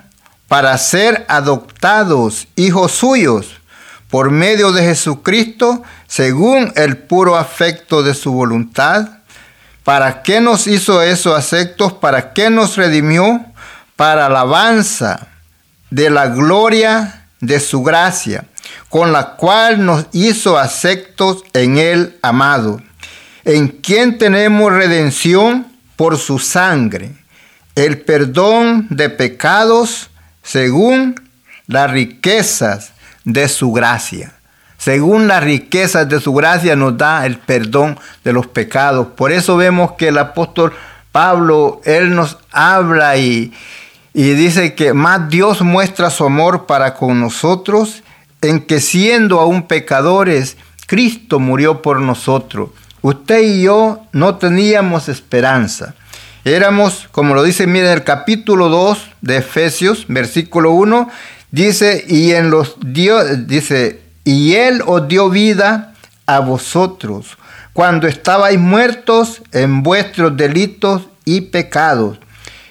[0.46, 3.60] para ser adoptados hijos suyos
[4.08, 9.08] por medio de Jesucristo, según el puro afecto de su voluntad.
[9.85, 11.92] ¿Para qué nos hizo esos afectos?
[11.92, 13.44] ¿Para qué nos redimió?
[13.97, 15.29] Para alabanza
[15.90, 18.47] de la gloria de su gracia,
[18.88, 22.81] con la cual nos hizo aceptos en el amado,
[23.44, 25.66] en quien tenemos redención
[25.97, 27.12] por su sangre,
[27.75, 30.09] el perdón de pecados
[30.42, 31.14] según
[31.66, 32.92] las riquezas
[33.25, 34.35] de su gracia.
[34.85, 39.07] Según las riquezas de su gracia nos da el perdón de los pecados.
[39.16, 40.75] Por eso vemos que el apóstol
[41.11, 43.55] Pablo, él nos habla y,
[44.12, 48.03] y dice que más Dios muestra su amor para con nosotros
[48.42, 52.68] en que siendo aún pecadores, Cristo murió por nosotros.
[53.01, 55.94] Usted y yo no teníamos esperanza.
[56.44, 61.09] Éramos, como lo dice, miren el capítulo 2 de Efesios, versículo 1,
[61.53, 65.94] dice, y en los Dios, dice, y Él os dio vida
[66.26, 67.37] a vosotros
[67.72, 72.18] cuando estabais muertos en vuestros delitos y pecados,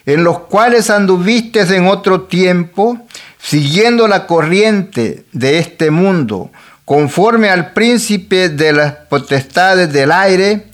[0.05, 2.97] en los cuales anduvisteis en otro tiempo,
[3.39, 6.51] siguiendo la corriente de este mundo,
[6.85, 10.67] conforme al príncipe de las potestades del aire,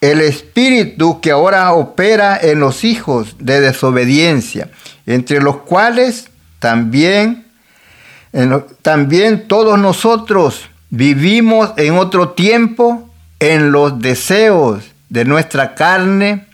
[0.00, 4.70] el espíritu que ahora opera en los hijos de desobediencia,
[5.06, 7.43] entre los cuales también,
[8.82, 16.46] también todos nosotros vivimos en otro tiempo en los deseos de nuestra carne,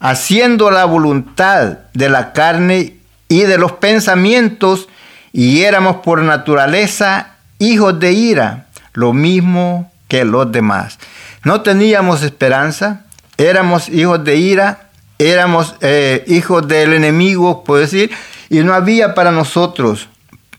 [0.00, 4.88] haciendo la voluntad de la carne y de los pensamientos,
[5.32, 10.98] y éramos por naturaleza hijos de ira, lo mismo que los demás.
[11.42, 13.06] No teníamos esperanza,
[13.38, 18.10] éramos hijos de ira, éramos eh, hijos del enemigo, puedo decir,
[18.50, 20.08] y no había para nosotros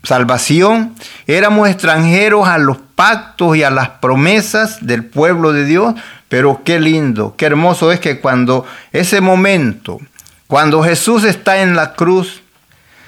[0.05, 0.95] salvación,
[1.27, 5.95] éramos extranjeros a los pactos y a las promesas del pueblo de Dios,
[6.29, 9.99] pero qué lindo, qué hermoso es que cuando ese momento,
[10.47, 12.41] cuando Jesús está en la cruz,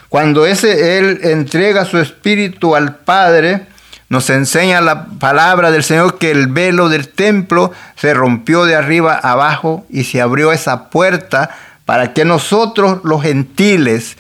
[0.09, 3.67] cuando ese él entrega su espíritu al Padre,
[4.09, 9.15] nos enseña la palabra del Señor que el velo del templo se rompió de arriba
[9.15, 11.49] abajo y se abrió esa puerta
[11.85, 14.17] para que nosotros los gentiles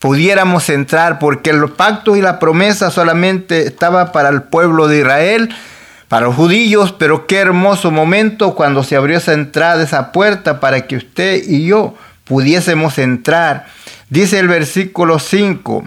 [0.00, 5.54] pudiéramos entrar, porque los pactos y la promesa solamente estaba para el pueblo de Israel,
[6.08, 10.86] para los judíos, pero qué hermoso momento cuando se abrió esa entrada, esa puerta, para
[10.86, 13.66] que usted y yo pudiésemos entrar.
[14.08, 15.84] Dice el versículo 5,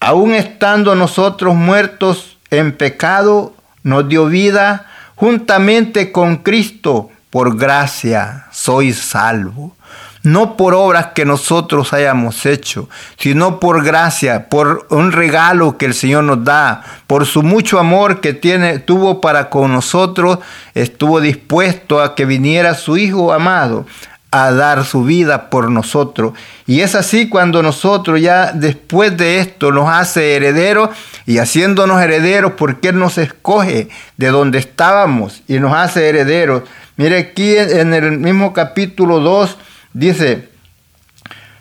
[0.00, 8.98] aún estando nosotros muertos en pecado, nos dio vida juntamente con Cristo, por gracia sois
[8.98, 9.74] salvo
[10.22, 15.94] no por obras que nosotros hayamos hecho, sino por gracia, por un regalo que el
[15.94, 20.38] Señor nos da, por su mucho amor que tiene, tuvo para con nosotros,
[20.74, 23.86] estuvo dispuesto a que viniera su Hijo amado
[24.34, 26.32] a dar su vida por nosotros.
[26.66, 30.88] Y es así cuando nosotros ya después de esto nos hace herederos
[31.26, 36.62] y haciéndonos herederos porque Él nos escoge de donde estábamos y nos hace herederos.
[36.96, 39.58] Mire aquí en el mismo capítulo 2
[39.94, 40.48] Dice,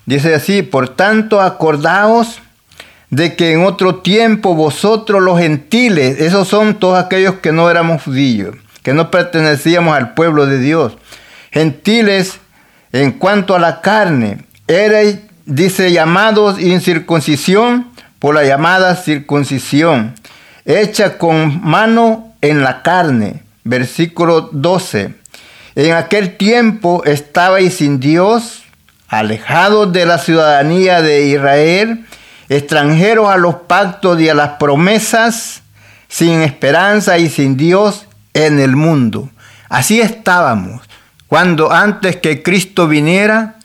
[0.06, 2.40] dice así, por tanto acordaos
[3.10, 8.04] de que en otro tiempo vosotros los gentiles, esos son todos aquellos que no éramos
[8.04, 10.98] judíos, que no pertenecíamos al pueblo de Dios,
[11.52, 12.40] gentiles
[12.94, 17.88] en cuanto a la carne, erais, dice, llamados incircuncisión
[18.20, 20.14] por la llamada circuncisión,
[20.64, 25.21] hecha con mano en la carne, versículo 12
[25.76, 28.64] en aquel tiempo estabais sin Dios,
[29.08, 32.06] alejados de la ciudadanía de Israel,
[32.50, 35.62] extranjeros a los pactos y a las promesas,
[36.08, 39.30] sin esperanza y sin Dios en el mundo.
[39.70, 40.82] Así estábamos
[41.28, 43.56] cuando antes que Cristo viniera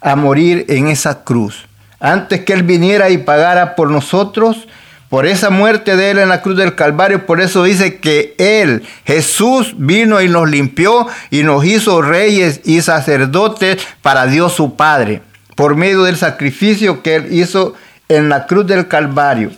[0.00, 1.66] a morir en esa cruz,
[1.98, 4.68] antes que Él viniera y pagara por nosotros,
[5.08, 7.26] por esa muerte de Él en la cruz del Calvario.
[7.26, 12.82] Por eso dice que Él, Jesús, vino y nos limpió y nos hizo reyes y
[12.82, 15.22] sacerdotes para Dios su Padre,
[15.54, 17.74] por medio del sacrificio que Él hizo
[18.08, 19.50] en la cruz del Calvario.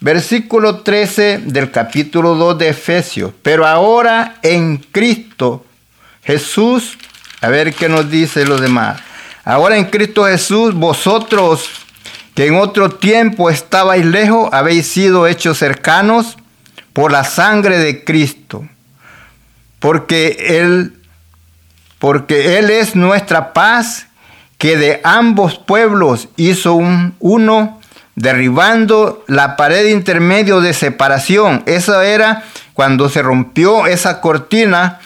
[0.00, 3.32] Versículo 13 del capítulo 2 de Efesios.
[3.42, 5.64] Pero ahora en Cristo
[6.22, 6.98] Jesús,
[7.40, 9.00] a ver qué nos dice lo demás.
[9.44, 11.85] Ahora en Cristo Jesús, vosotros
[12.36, 16.36] que en otro tiempo estabais lejos, habéis sido hechos cercanos
[16.92, 18.68] por la sangre de Cristo.
[19.78, 20.98] Porque Él,
[21.98, 24.08] porque Él es nuestra paz,
[24.58, 27.80] que de ambos pueblos hizo un, uno,
[28.16, 31.62] derribando la pared intermedio de separación.
[31.64, 32.44] Eso era
[32.74, 35.00] cuando se rompió esa cortina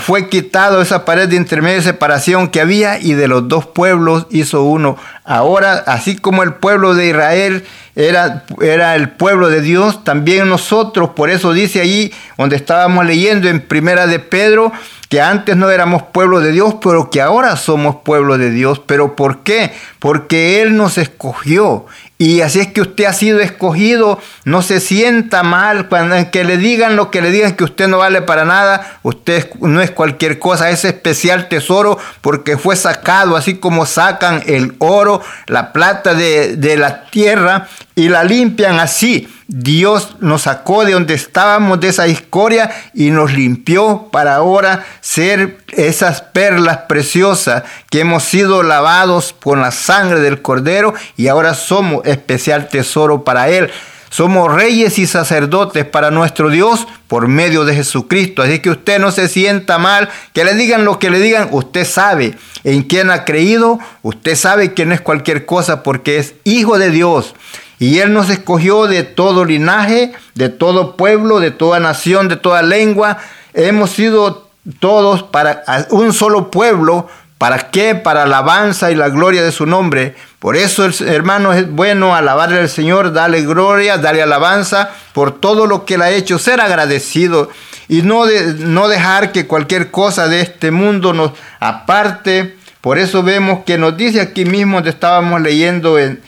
[0.00, 4.64] fue quitado esa pared de intermedio separación que había y de los dos pueblos hizo
[4.64, 4.96] uno.
[5.24, 11.10] Ahora, así como el pueblo de Israel era, era el pueblo de Dios, también nosotros,
[11.10, 14.72] por eso dice allí donde estábamos leyendo en Primera de Pedro,
[15.08, 18.80] que antes no éramos pueblo de Dios, pero que ahora somos pueblo de Dios.
[18.84, 19.72] ¿Pero por qué?
[19.98, 21.86] Porque Él nos escogió
[22.18, 26.56] y así es que usted ha sido escogido, no se sienta mal cuando que le
[26.56, 30.38] digan lo que le digan que usted no vale para nada, usted no es cualquier
[30.38, 36.56] cosa, es especial tesoro porque fue sacado, así como sacan el oro, la plata de,
[36.56, 39.28] de la tierra y la limpian así.
[39.48, 45.58] Dios nos sacó de donde estábamos, de esa escoria, y nos limpió para ahora ser
[45.68, 52.04] esas perlas preciosas que hemos sido lavados con la sangre del Cordero y ahora somos
[52.06, 53.70] especial tesoro para Él.
[54.10, 58.42] Somos reyes y sacerdotes para nuestro Dios por medio de Jesucristo.
[58.42, 61.84] Así que usted no se sienta mal, que le digan lo que le digan, usted
[61.84, 62.34] sabe
[62.64, 66.90] en quién ha creído, usted sabe que no es cualquier cosa porque es hijo de
[66.90, 67.34] Dios
[67.78, 72.62] y Él nos escogió de todo linaje, de todo pueblo, de toda nación, de toda
[72.62, 73.18] lengua.
[73.52, 74.48] Hemos sido
[74.80, 77.08] todos para un solo pueblo.
[77.38, 77.94] ¿Para qué?
[77.94, 80.14] Para alabanza y la gloria de su nombre.
[80.38, 85.84] Por eso, hermano, es bueno alabarle al Señor, darle gloria, darle alabanza por todo lo
[85.84, 87.50] que Él ha hecho, ser agradecido
[87.88, 88.24] y no,
[88.58, 92.56] no dejar que cualquier cosa de este mundo nos aparte.
[92.80, 96.22] Por eso vemos que nos dice aquí mismo, donde estábamos leyendo en,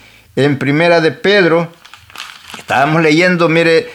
[0.45, 1.73] en Primera de Pedro,
[2.57, 3.91] estábamos leyendo, mire,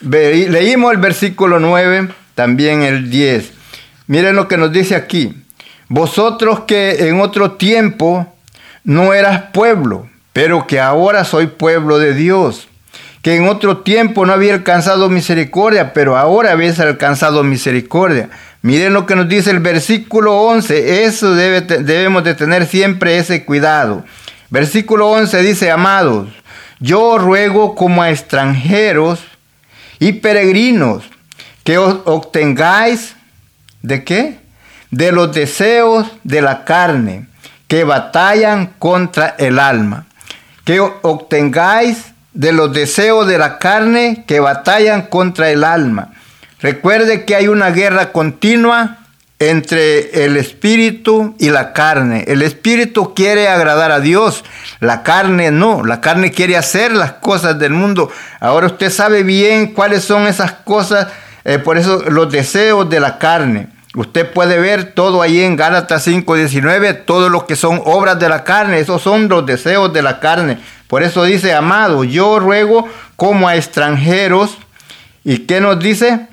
[0.00, 3.52] leímos el versículo 9, también el 10.
[4.06, 5.44] Miren lo que nos dice aquí.
[5.88, 8.34] Vosotros que en otro tiempo
[8.82, 12.68] no eras pueblo, pero que ahora soy pueblo de Dios,
[13.20, 18.30] que en otro tiempo no había alcanzado misericordia, pero ahora habéis alcanzado misericordia.
[18.62, 23.44] Miren lo que nos dice el versículo 11, eso debe, debemos de tener siempre ese
[23.44, 24.04] cuidado.
[24.50, 26.28] Versículo 11 dice, amados,
[26.80, 29.20] yo ruego como a extranjeros
[29.98, 31.04] y peregrinos
[31.64, 33.14] que os obtengáis
[33.82, 34.38] de qué?
[34.90, 37.26] De los deseos de la carne
[37.66, 40.06] que batallan contra el alma.
[40.64, 46.12] Que obtengáis de los deseos de la carne que batallan contra el alma.
[46.60, 48.97] Recuerde que hay una guerra continua
[49.38, 52.24] entre el espíritu y la carne.
[52.26, 54.44] El espíritu quiere agradar a Dios,
[54.80, 58.10] la carne no, la carne quiere hacer las cosas del mundo.
[58.40, 61.08] Ahora usted sabe bien cuáles son esas cosas,
[61.44, 63.68] eh, por eso los deseos de la carne.
[63.94, 68.44] Usted puede ver todo ahí en Gálatas 5:19, todo lo que son obras de la
[68.44, 70.58] carne, esos son los deseos de la carne.
[70.88, 74.58] Por eso dice, amado, yo ruego como a extranjeros,
[75.24, 76.26] ¿y qué nos dice?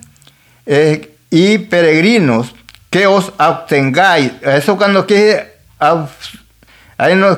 [0.65, 2.53] Eh, y peregrinos,
[2.95, 4.31] que os obtengáis.
[4.41, 5.55] Eso cuando quiere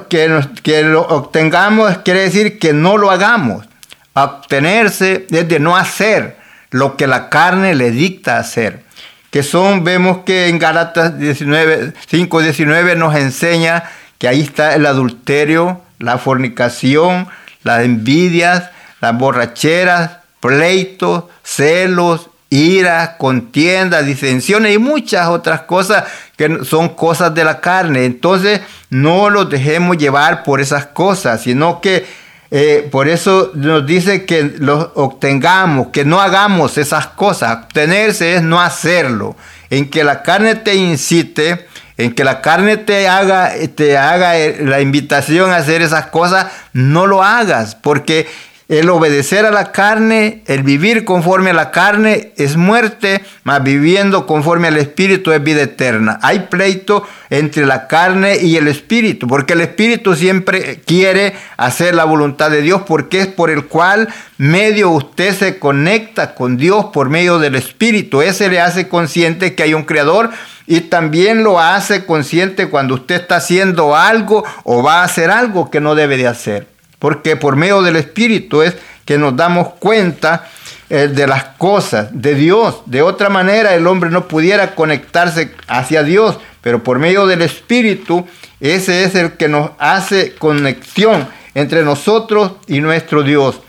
[0.08, 3.66] que, que lo obtengamos quiere decir que no lo hagamos.
[4.14, 6.38] Obtenerse es de no hacer
[6.70, 8.84] lo que la carne le dicta hacer.
[9.32, 13.86] Que son, vemos que en Galatas 19, 5, 19 nos enseña
[14.20, 17.30] que ahí está el adulterio, la fornicación,
[17.64, 18.70] las envidias,
[19.02, 27.44] las borracheras, pleitos, celos, ira, contienda, disensiones y muchas otras cosas que son cosas de
[27.44, 28.06] la carne.
[28.06, 32.06] Entonces no los dejemos llevar por esas cosas, sino que
[32.50, 37.66] eh, por eso nos dice que los obtengamos, que no hagamos esas cosas.
[37.66, 39.36] Obtenerse es no hacerlo.
[39.70, 41.68] En que la carne te incite,
[41.98, 46.48] en que la carne te haga, te haga eh, la invitación a hacer esas cosas,
[46.72, 48.28] no lo hagas, porque
[48.70, 54.26] el obedecer a la carne, el vivir conforme a la carne es muerte, mas viviendo
[54.26, 56.20] conforme al Espíritu es vida eterna.
[56.22, 62.04] Hay pleito entre la carne y el Espíritu, porque el Espíritu siempre quiere hacer la
[62.04, 67.10] voluntad de Dios, porque es por el cual medio usted se conecta con Dios por
[67.10, 68.22] medio del Espíritu.
[68.22, 70.30] Ese le hace consciente que hay un Creador
[70.66, 75.72] y también lo hace consciente cuando usted está haciendo algo o va a hacer algo
[75.72, 78.76] que no debe de hacer porque por medio del Espíritu es
[79.06, 80.48] que nos damos cuenta
[80.90, 82.82] eh, de las cosas de Dios.
[82.86, 88.26] De otra manera el hombre no pudiera conectarse hacia Dios, pero por medio del Espíritu
[88.60, 93.62] ese es el que nos hace conexión entre nosotros y nuestro Dios.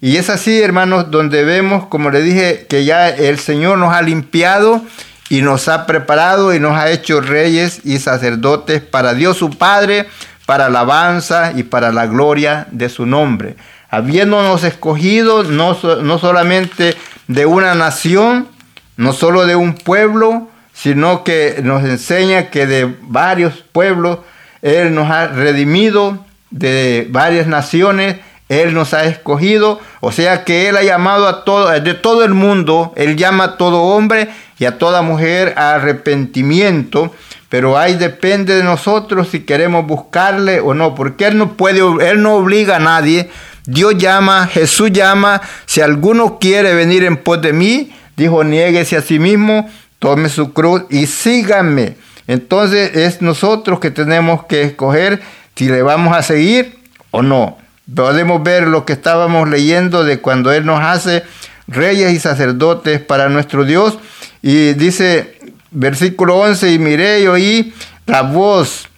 [0.00, 4.02] Y es así, hermanos, donde vemos, como le dije, que ya el Señor nos ha
[4.02, 4.82] limpiado
[5.28, 10.06] y nos ha preparado y nos ha hecho reyes y sacerdotes para Dios su Padre,
[10.46, 13.56] para alabanza y para la gloria de su nombre,
[13.90, 18.48] habiéndonos escogido no, no solamente de una nación,
[18.96, 24.20] no solo de un pueblo, sino que nos enseña que de varios pueblos
[24.62, 28.16] Él nos ha redimido, de varias naciones
[28.48, 32.34] Él nos ha escogido, o sea que Él ha llamado a todo, de todo el
[32.34, 34.28] mundo, Él llama a todo hombre
[34.58, 37.12] y a toda mujer a arrepentimiento
[37.48, 42.22] pero ahí depende de nosotros si queremos buscarle o no, porque Él no puede, Él
[42.22, 43.30] no obliga a nadie.
[43.66, 49.02] Dios llama, Jesús llama, si alguno quiere venir en pos de mí, dijo, niéguese a
[49.02, 49.68] sí mismo,
[49.98, 51.96] tome su cruz y síganme.
[52.26, 55.22] Entonces es nosotros que tenemos que escoger
[55.54, 56.78] si le vamos a seguir
[57.10, 57.58] o no.
[57.92, 61.22] Podemos ver lo que estábamos leyendo de cuando Él nos hace
[61.68, 63.98] reyes y sacerdotes para nuestro Dios.
[64.42, 65.35] Y dice
[65.70, 67.74] versículo 11, y miré y oí
[68.06, 68.88] la voz,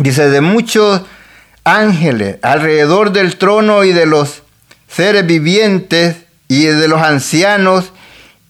[0.00, 1.02] dice, de muchos
[1.64, 4.42] ángeles alrededor del trono y de los
[4.88, 6.16] seres vivientes
[6.48, 7.92] y de los ancianos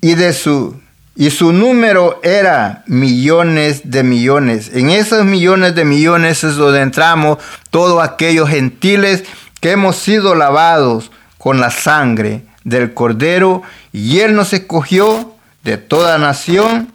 [0.00, 0.82] y de su
[1.16, 4.70] y su número era millones de millones.
[4.74, 7.38] En esos millones de millones es donde entramos
[7.70, 9.22] todos aquellos gentiles
[9.60, 13.62] que hemos sido lavados con la sangre del cordero
[13.92, 16.92] y él nos escogió de toda nación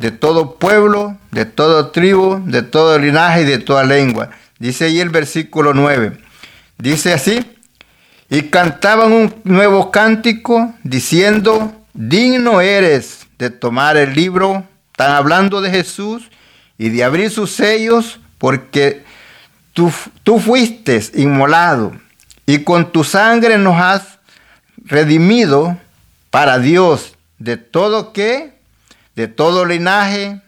[0.00, 4.30] de todo pueblo, de toda tribu, de todo linaje y de toda lengua.
[4.58, 6.18] Dice ahí el versículo 9.
[6.78, 7.44] Dice así,
[8.30, 15.70] y cantaban un nuevo cántico diciendo, digno eres de tomar el libro, están hablando de
[15.70, 16.30] Jesús,
[16.78, 19.04] y de abrir sus sellos, porque
[19.74, 19.92] tú,
[20.22, 21.92] tú fuiste inmolado
[22.46, 24.18] y con tu sangre nos has
[24.86, 25.76] redimido
[26.30, 28.59] para Dios de todo qué,
[29.20, 30.40] de todo linaje,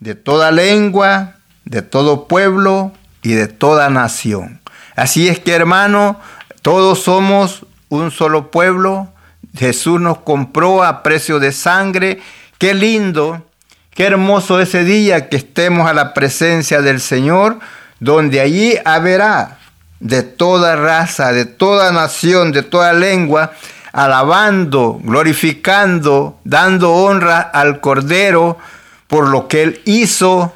[0.00, 2.92] de toda lengua, de todo pueblo
[3.22, 4.60] y de toda nación.
[4.96, 6.18] Así es que hermano,
[6.60, 9.12] todos somos un solo pueblo.
[9.56, 12.20] Jesús nos compró a precio de sangre.
[12.58, 13.46] Qué lindo,
[13.94, 17.60] qué hermoso ese día que estemos a la presencia del Señor,
[18.00, 19.58] donde allí haberá
[20.00, 23.52] de toda raza, de toda nación, de toda lengua,
[23.92, 28.58] alabando, glorificando, dando honra al Cordero
[29.06, 30.52] por lo que Él hizo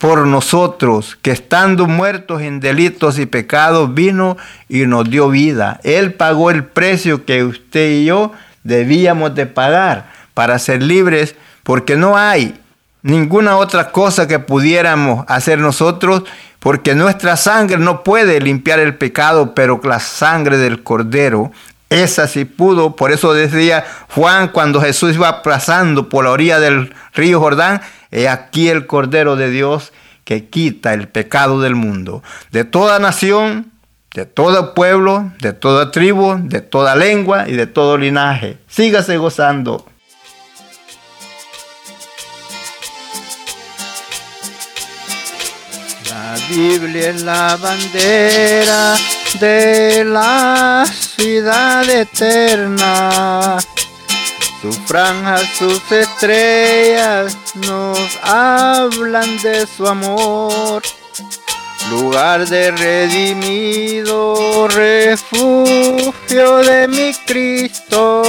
[0.00, 5.78] por nosotros, que estando muertos en delitos y pecados, vino y nos dio vida.
[5.82, 8.32] Él pagó el precio que usted y yo
[8.64, 11.34] debíamos de pagar para ser libres,
[11.64, 12.58] porque no hay
[13.02, 16.22] ninguna otra cosa que pudiéramos hacer nosotros,
[16.60, 21.52] porque nuestra sangre no puede limpiar el pecado, pero la sangre del Cordero
[21.90, 26.94] esa sí pudo, por eso decía Juan cuando Jesús iba pasando por la orilla del
[27.12, 27.82] río Jordán,
[28.12, 29.92] he aquí el Cordero de Dios
[30.24, 32.22] que quita el pecado del mundo.
[32.52, 33.72] De toda nación,
[34.14, 38.58] de todo pueblo, de toda tribu, de toda lengua y de todo linaje.
[38.68, 39.84] Sígase gozando.
[46.08, 48.96] La Biblia es la bandera
[49.38, 53.58] de la ciudad eterna.
[54.60, 60.82] Sus franjas, sus estrellas nos hablan de su amor.
[61.90, 68.22] Lugar de redimido, refugio de mi Cristo.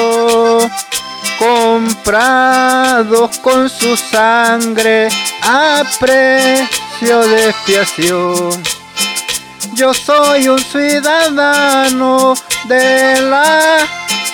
[1.39, 5.09] Comprados con su sangre
[5.41, 8.80] a precio de expiación
[9.73, 12.33] yo soy un ciudadano
[12.67, 13.79] de la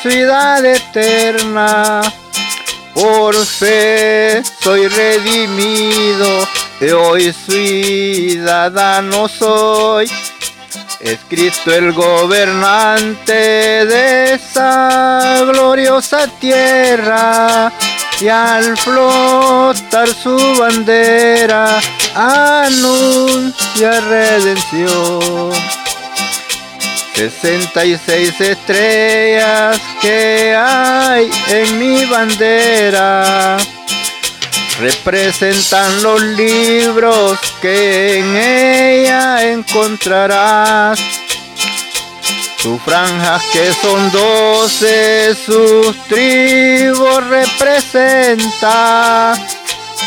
[0.01, 2.01] ciudad eterna.
[2.93, 6.47] Por fe soy redimido
[6.81, 10.09] y hoy ciudadano soy.
[10.99, 17.71] Es Cristo el gobernante de esa gloriosa tierra
[18.19, 21.79] y al flotar su bandera
[22.15, 25.51] anuncia redención.
[27.13, 33.57] 66 estrellas que hay en mi bandera
[34.79, 40.99] representan los libros que en ella encontrarás
[42.57, 49.33] sus franjas que son doce, sus tribus representa.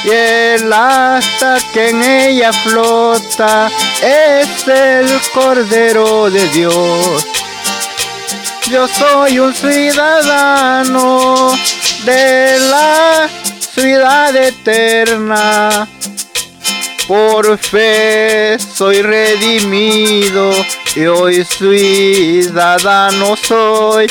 [0.04, 3.70] Y el asta que en ella flota
[4.02, 7.24] es el Cordero de Dios.
[8.70, 11.52] Yo soy un ciudadano
[12.04, 13.28] de la
[13.80, 15.88] ciudad eterna
[17.08, 20.52] por fe soy redimido
[20.94, 24.06] y hoy ciudadano soy.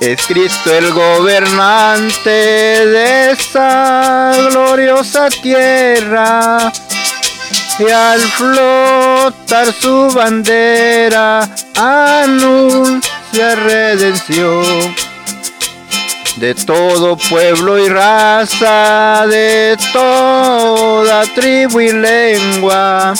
[0.00, 6.70] Es Cristo el gobernante de esa gloriosa tierra.
[7.78, 15.09] Y al flotar su bandera anuncia redención
[16.40, 23.12] de todo pueblo y raza, de toda tribu y lengua.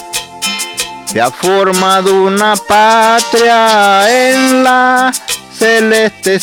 [1.05, 5.13] Se ha formado una patria en la
[5.53, 6.41] celeste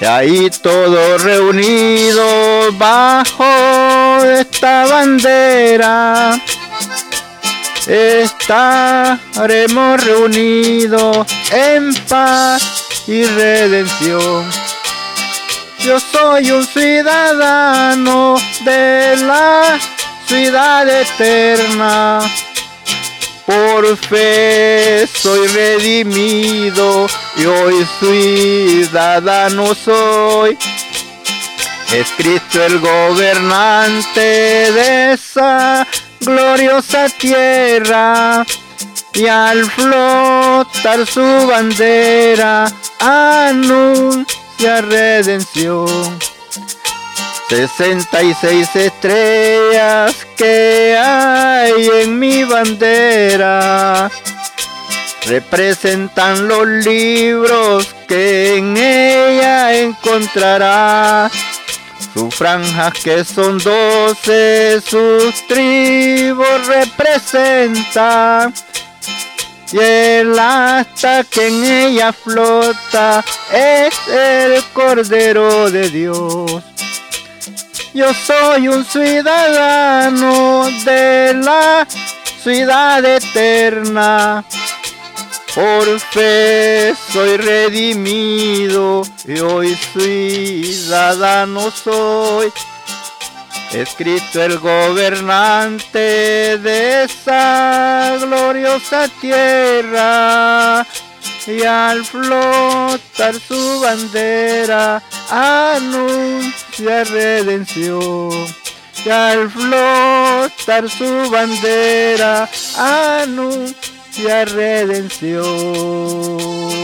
[0.00, 3.44] Y ahí todos reunidos bajo
[4.24, 6.40] esta bandera.
[7.86, 9.22] Estaremos
[10.02, 14.48] reunidos en paz y redención.
[15.80, 19.78] Yo soy un ciudadano de la
[20.26, 22.20] ciudad eterna.
[23.46, 30.56] Por fe soy redimido y hoy ciudadano soy.
[31.92, 35.86] Es Cristo el gobernante de esa
[36.20, 38.46] gloriosa tierra
[39.14, 42.66] y al flotar su bandera
[43.00, 46.18] anuncia redención.
[47.48, 54.10] 66 estrellas que hay en mi bandera
[55.26, 61.32] representan los libros que en ella encontrarás.
[62.14, 68.52] Su franja que son doce, sus tribus representa.
[69.72, 76.62] Y el asta que en ella flota es el Cordero de Dios.
[77.94, 81.86] Yo soy un ciudadano de la
[82.42, 84.44] ciudad eterna.
[85.54, 92.52] Por fe soy redimido y hoy ciudadano soy.
[93.72, 100.86] Escrito el gobernante de esa gloriosa tierra
[101.46, 108.30] y al flotar su bandera anuncia redención.
[109.06, 112.46] Y al flotar su bandera
[112.76, 116.81] anuncia redención.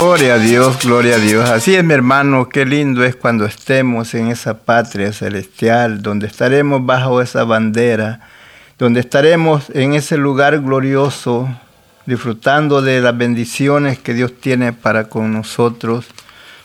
[0.00, 1.48] Gloria a Dios, gloria a Dios.
[1.48, 6.84] Así es, mi hermano, qué lindo es cuando estemos en esa patria celestial, donde estaremos
[6.84, 8.20] bajo esa bandera
[8.80, 11.54] donde estaremos en ese lugar glorioso,
[12.06, 16.06] disfrutando de las bendiciones que Dios tiene para con nosotros.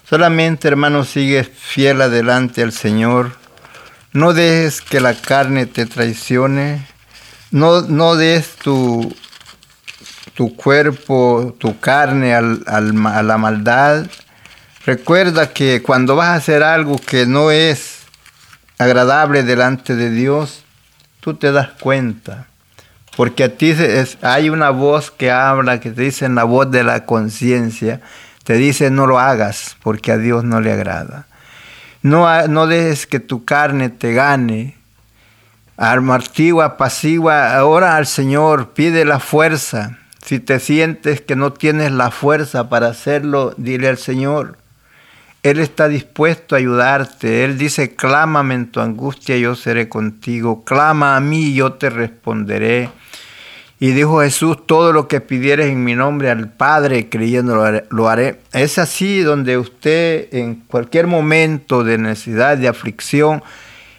[0.09, 3.33] Solamente, hermano, sigue fiel adelante al Señor.
[4.13, 6.87] No dejes que la carne te traicione.
[7.51, 9.13] No, no des tu,
[10.35, 14.05] tu cuerpo, tu carne al, a la maldad.
[14.85, 18.01] Recuerda que cuando vas a hacer algo que no es
[18.77, 20.63] agradable delante de Dios,
[21.21, 22.47] tú te das cuenta.
[23.15, 26.69] Porque a ti es, hay una voz que habla, que te dice en la voz
[26.69, 28.01] de la conciencia,
[28.43, 31.25] te dice no lo hagas porque a Dios no le agrada.
[32.01, 34.75] No, no dejes que tu carne te gane.
[35.77, 39.97] Armartigua, apacigua, ahora al Señor, pide la fuerza.
[40.25, 44.57] Si te sientes que no tienes la fuerza para hacerlo, dile al Señor.
[45.43, 47.43] Él está dispuesto a ayudarte.
[47.43, 50.63] Él dice, clámame en tu angustia, yo seré contigo.
[50.63, 52.89] Clama a mí, yo te responderé.
[53.79, 57.55] Y dijo Jesús, todo lo que pidieres en mi nombre al Padre, creyendo
[57.89, 58.39] lo haré.
[58.51, 63.43] Es así donde usted en cualquier momento de necesidad, de aflicción,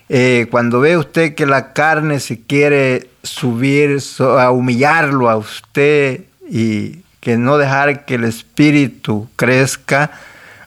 [0.08, 7.00] eh, cuando ve usted que la carne se quiere subir, a humillarlo a usted y
[7.20, 10.12] que no dejar que el espíritu crezca,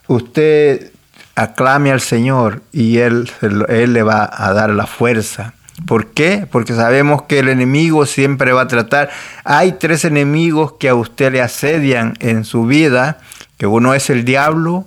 [0.08, 0.92] usted
[1.34, 5.54] aclame al Señor y él, él le va a dar la fuerza.
[5.86, 6.46] ¿Por qué?
[6.50, 9.08] Porque sabemos que el enemigo siempre va a tratar.
[9.44, 13.18] Hay tres enemigos que a usted le asedian en su vida,
[13.56, 14.84] que uno es el diablo,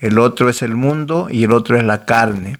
[0.00, 2.58] el otro es el mundo y el otro es la carne.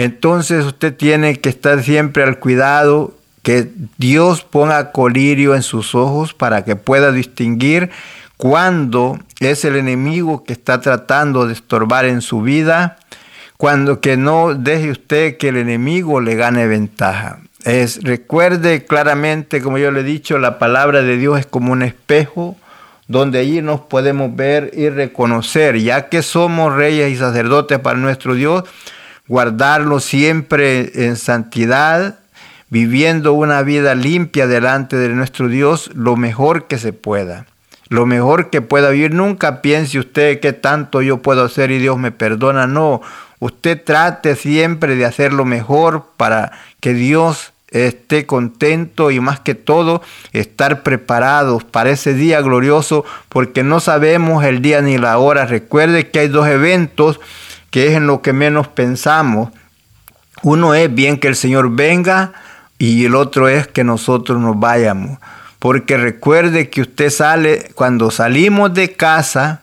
[0.00, 6.32] Entonces usted tiene que estar siempre al cuidado que Dios ponga colirio en sus ojos
[6.32, 7.90] para que pueda distinguir
[8.38, 12.96] cuando es el enemigo que está tratando de estorbar en su vida,
[13.58, 17.40] cuando que no deje usted que el enemigo le gane ventaja.
[17.66, 21.82] Es, recuerde claramente, como yo le he dicho, la palabra de Dios es como un
[21.82, 22.56] espejo
[23.06, 28.34] donde allí nos podemos ver y reconocer, ya que somos reyes y sacerdotes para nuestro
[28.34, 28.64] Dios,
[29.30, 32.18] guardarlo siempre en santidad,
[32.68, 37.46] viviendo una vida limpia delante de nuestro Dios lo mejor que se pueda
[37.90, 39.12] lo mejor que pueda vivir.
[39.12, 42.68] Nunca piense usted que tanto yo puedo hacer y Dios me perdona.
[42.68, 43.02] No,
[43.40, 49.56] usted trate siempre de hacer lo mejor para que Dios esté contento y más que
[49.56, 50.02] todo
[50.32, 55.46] estar preparados para ese día glorioso porque no sabemos el día ni la hora.
[55.46, 57.18] Recuerde que hay dos eventos
[57.70, 59.50] que es en lo que menos pensamos.
[60.42, 62.32] Uno es bien que el Señor venga
[62.78, 65.18] y el otro es que nosotros nos vayamos.
[65.58, 69.62] Porque recuerde que usted sale, cuando salimos de casa,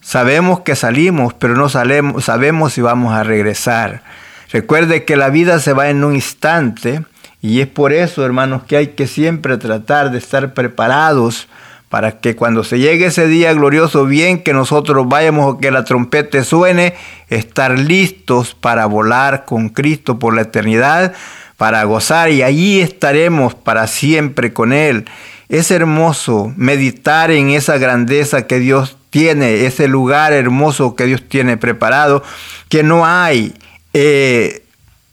[0.00, 4.02] sabemos que salimos, pero no sabemos si vamos a regresar.
[4.50, 7.04] Recuerde que la vida se va en un instante
[7.42, 11.48] y es por eso, hermanos, que hay que siempre tratar de estar preparados
[11.94, 15.84] para que cuando se llegue ese día glorioso, bien que nosotros vayamos o que la
[15.84, 16.94] trompeta suene,
[17.28, 21.12] estar listos para volar con Cristo por la eternidad,
[21.56, 25.04] para gozar y allí estaremos para siempre con Él.
[25.48, 31.56] Es hermoso meditar en esa grandeza que Dios tiene, ese lugar hermoso que Dios tiene
[31.58, 32.24] preparado,
[32.68, 33.54] que no hay,
[33.92, 34.63] eh,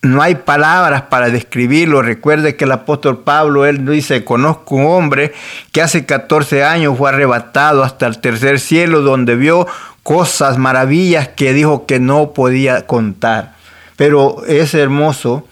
[0.02, 2.02] no hay palabras para describirlo.
[2.02, 5.34] Recuerde que el apóstol Pablo, él dice, conozco un hombre
[5.72, 9.68] que hace 14 años fue arrebatado hasta el tercer cielo, donde vio
[10.04, 13.54] cosas, maravillas que dijo que no podía contar.
[13.96, 15.46] Pero es hermoso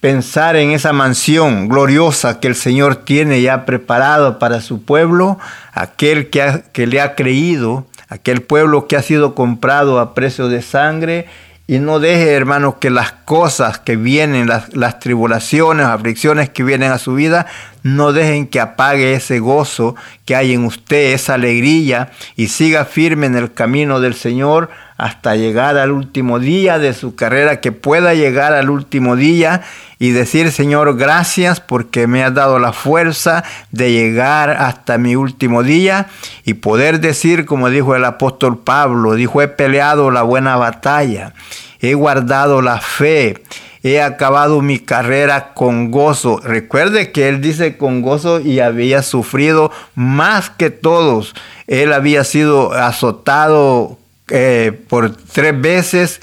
[0.00, 5.38] pensar en esa mansión gloriosa que el Señor tiene ya preparado para su pueblo,
[5.72, 10.62] aquel que, que le ha creído, aquel pueblo que ha sido comprado a precio de
[10.62, 11.26] sangre.
[11.70, 16.90] Y no deje, hermano, que las cosas que vienen, las, las tribulaciones, aflicciones que vienen
[16.90, 17.44] a su vida,
[17.82, 19.94] no dejen que apague ese gozo
[20.24, 25.36] que hay en usted, esa alegría, y siga firme en el camino del Señor hasta
[25.36, 29.62] llegar al último día de su carrera, que pueda llegar al último día
[30.00, 35.62] y decir, Señor, gracias porque me has dado la fuerza de llegar hasta mi último
[35.62, 36.08] día
[36.44, 41.32] y poder decir, como dijo el apóstol Pablo, dijo, he peleado la buena batalla,
[41.80, 43.42] he guardado la fe
[43.84, 46.40] he acabado mi carrera con gozo.
[46.42, 51.34] Recuerde que él dice con gozo y había sufrido más que todos.
[51.68, 53.98] Él había sido azotado
[54.30, 56.20] eh, por tres veces,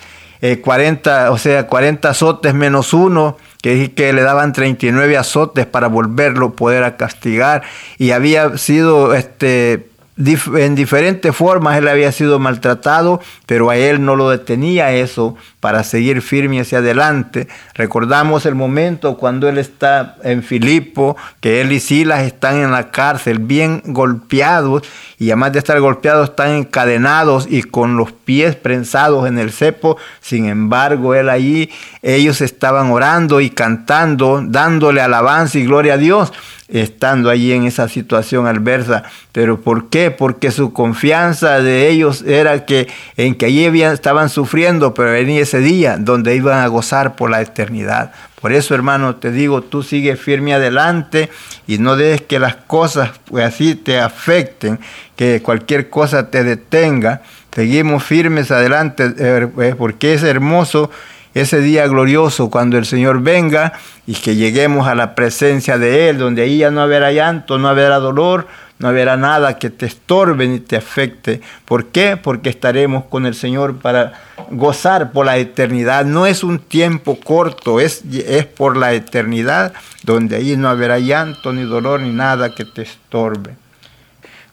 [0.61, 5.87] 40, eh, o sea, 40 azotes menos uno, que, que le daban 39 azotes para
[5.87, 7.63] volverlo poder a castigar.
[7.97, 14.15] Y había sido este en diferentes formas él había sido maltratado, pero a él no
[14.15, 17.49] lo detenía eso para seguir firme hacia adelante.
[17.73, 22.91] Recordamos el momento cuando él está en Filipo, que él y Silas están en la
[22.91, 24.83] cárcel bien golpeados
[25.17, 29.97] y además de estar golpeados están encadenados y con los pies prensados en el cepo.
[30.21, 31.69] Sin embargo, él allí,
[32.01, 36.31] ellos estaban orando y cantando, dándole alabanza y gloria a Dios
[36.67, 39.03] estando allí en esa situación adversa.
[39.31, 40.11] ¿Pero por qué?
[40.11, 42.87] Porque su confianza de ellos era que
[43.17, 47.41] en que allí estaban sufriendo, pero venía ese día donde iban a gozar por la
[47.41, 48.11] eternidad.
[48.41, 51.29] Por eso, hermano, te digo, tú sigue firme adelante
[51.65, 54.79] y no dejes que las cosas pues, así te afecten,
[55.15, 57.23] que cualquier cosa te detenga.
[57.53, 60.91] Seguimos firmes adelante eh, eh, porque es hermoso
[61.35, 63.73] ese día glorioso cuando el Señor venga
[64.07, 67.67] y que lleguemos a la presencia de Él, donde ahí ya no habrá llanto, no
[67.67, 68.47] habrá dolor,
[68.79, 71.41] no habrá nada que te estorbe ni te afecte.
[71.65, 72.15] ¿Por qué?
[72.15, 74.13] Porque estaremos con el Señor para
[74.49, 76.05] gozar por la eternidad.
[76.05, 79.73] No es un tiempo corto, es, es por la eternidad,
[80.03, 83.55] donde ahí no habrá llanto, ni dolor, ni nada que te estorbe.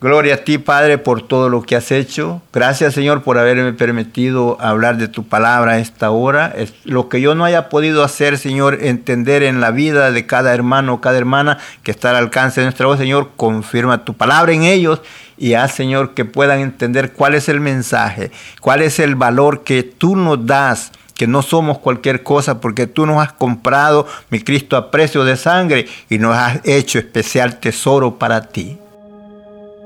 [0.02, 2.42] Gloria a ti, Padre, por todo lo que has hecho.
[2.52, 6.52] Gracias, Señor, por haberme permitido hablar de tu palabra a esta hora.
[6.56, 10.52] Es lo que yo no haya podido hacer, Señor, entender en la vida de cada
[10.54, 14.64] hermano cada hermana que está al alcance de nuestra voz, Señor, confirma tu palabra en
[14.64, 15.00] ellos
[15.38, 19.84] y haz, Señor, que puedan entender cuál es el mensaje, cuál es el valor que
[19.84, 24.76] tú nos das que no somos cualquier cosa porque tú nos has comprado, mi Cristo,
[24.76, 28.78] a precio de sangre y nos has hecho especial tesoro para ti.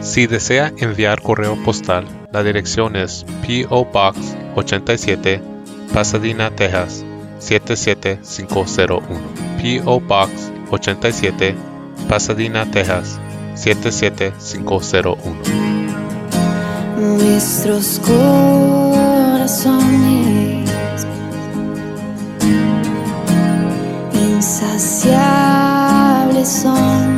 [0.00, 3.86] Si desea enviar correo postal la dirección es P.O.
[3.86, 5.40] Box 87,
[5.94, 7.02] Pasadena, Texas
[7.38, 9.00] 77501.
[9.60, 10.00] P.O.
[10.00, 11.54] Box 87,
[12.06, 13.18] Pasadena, Texas
[13.54, 15.16] 77501.
[16.98, 19.78] Nuestros corazones
[24.12, 27.17] insaciables son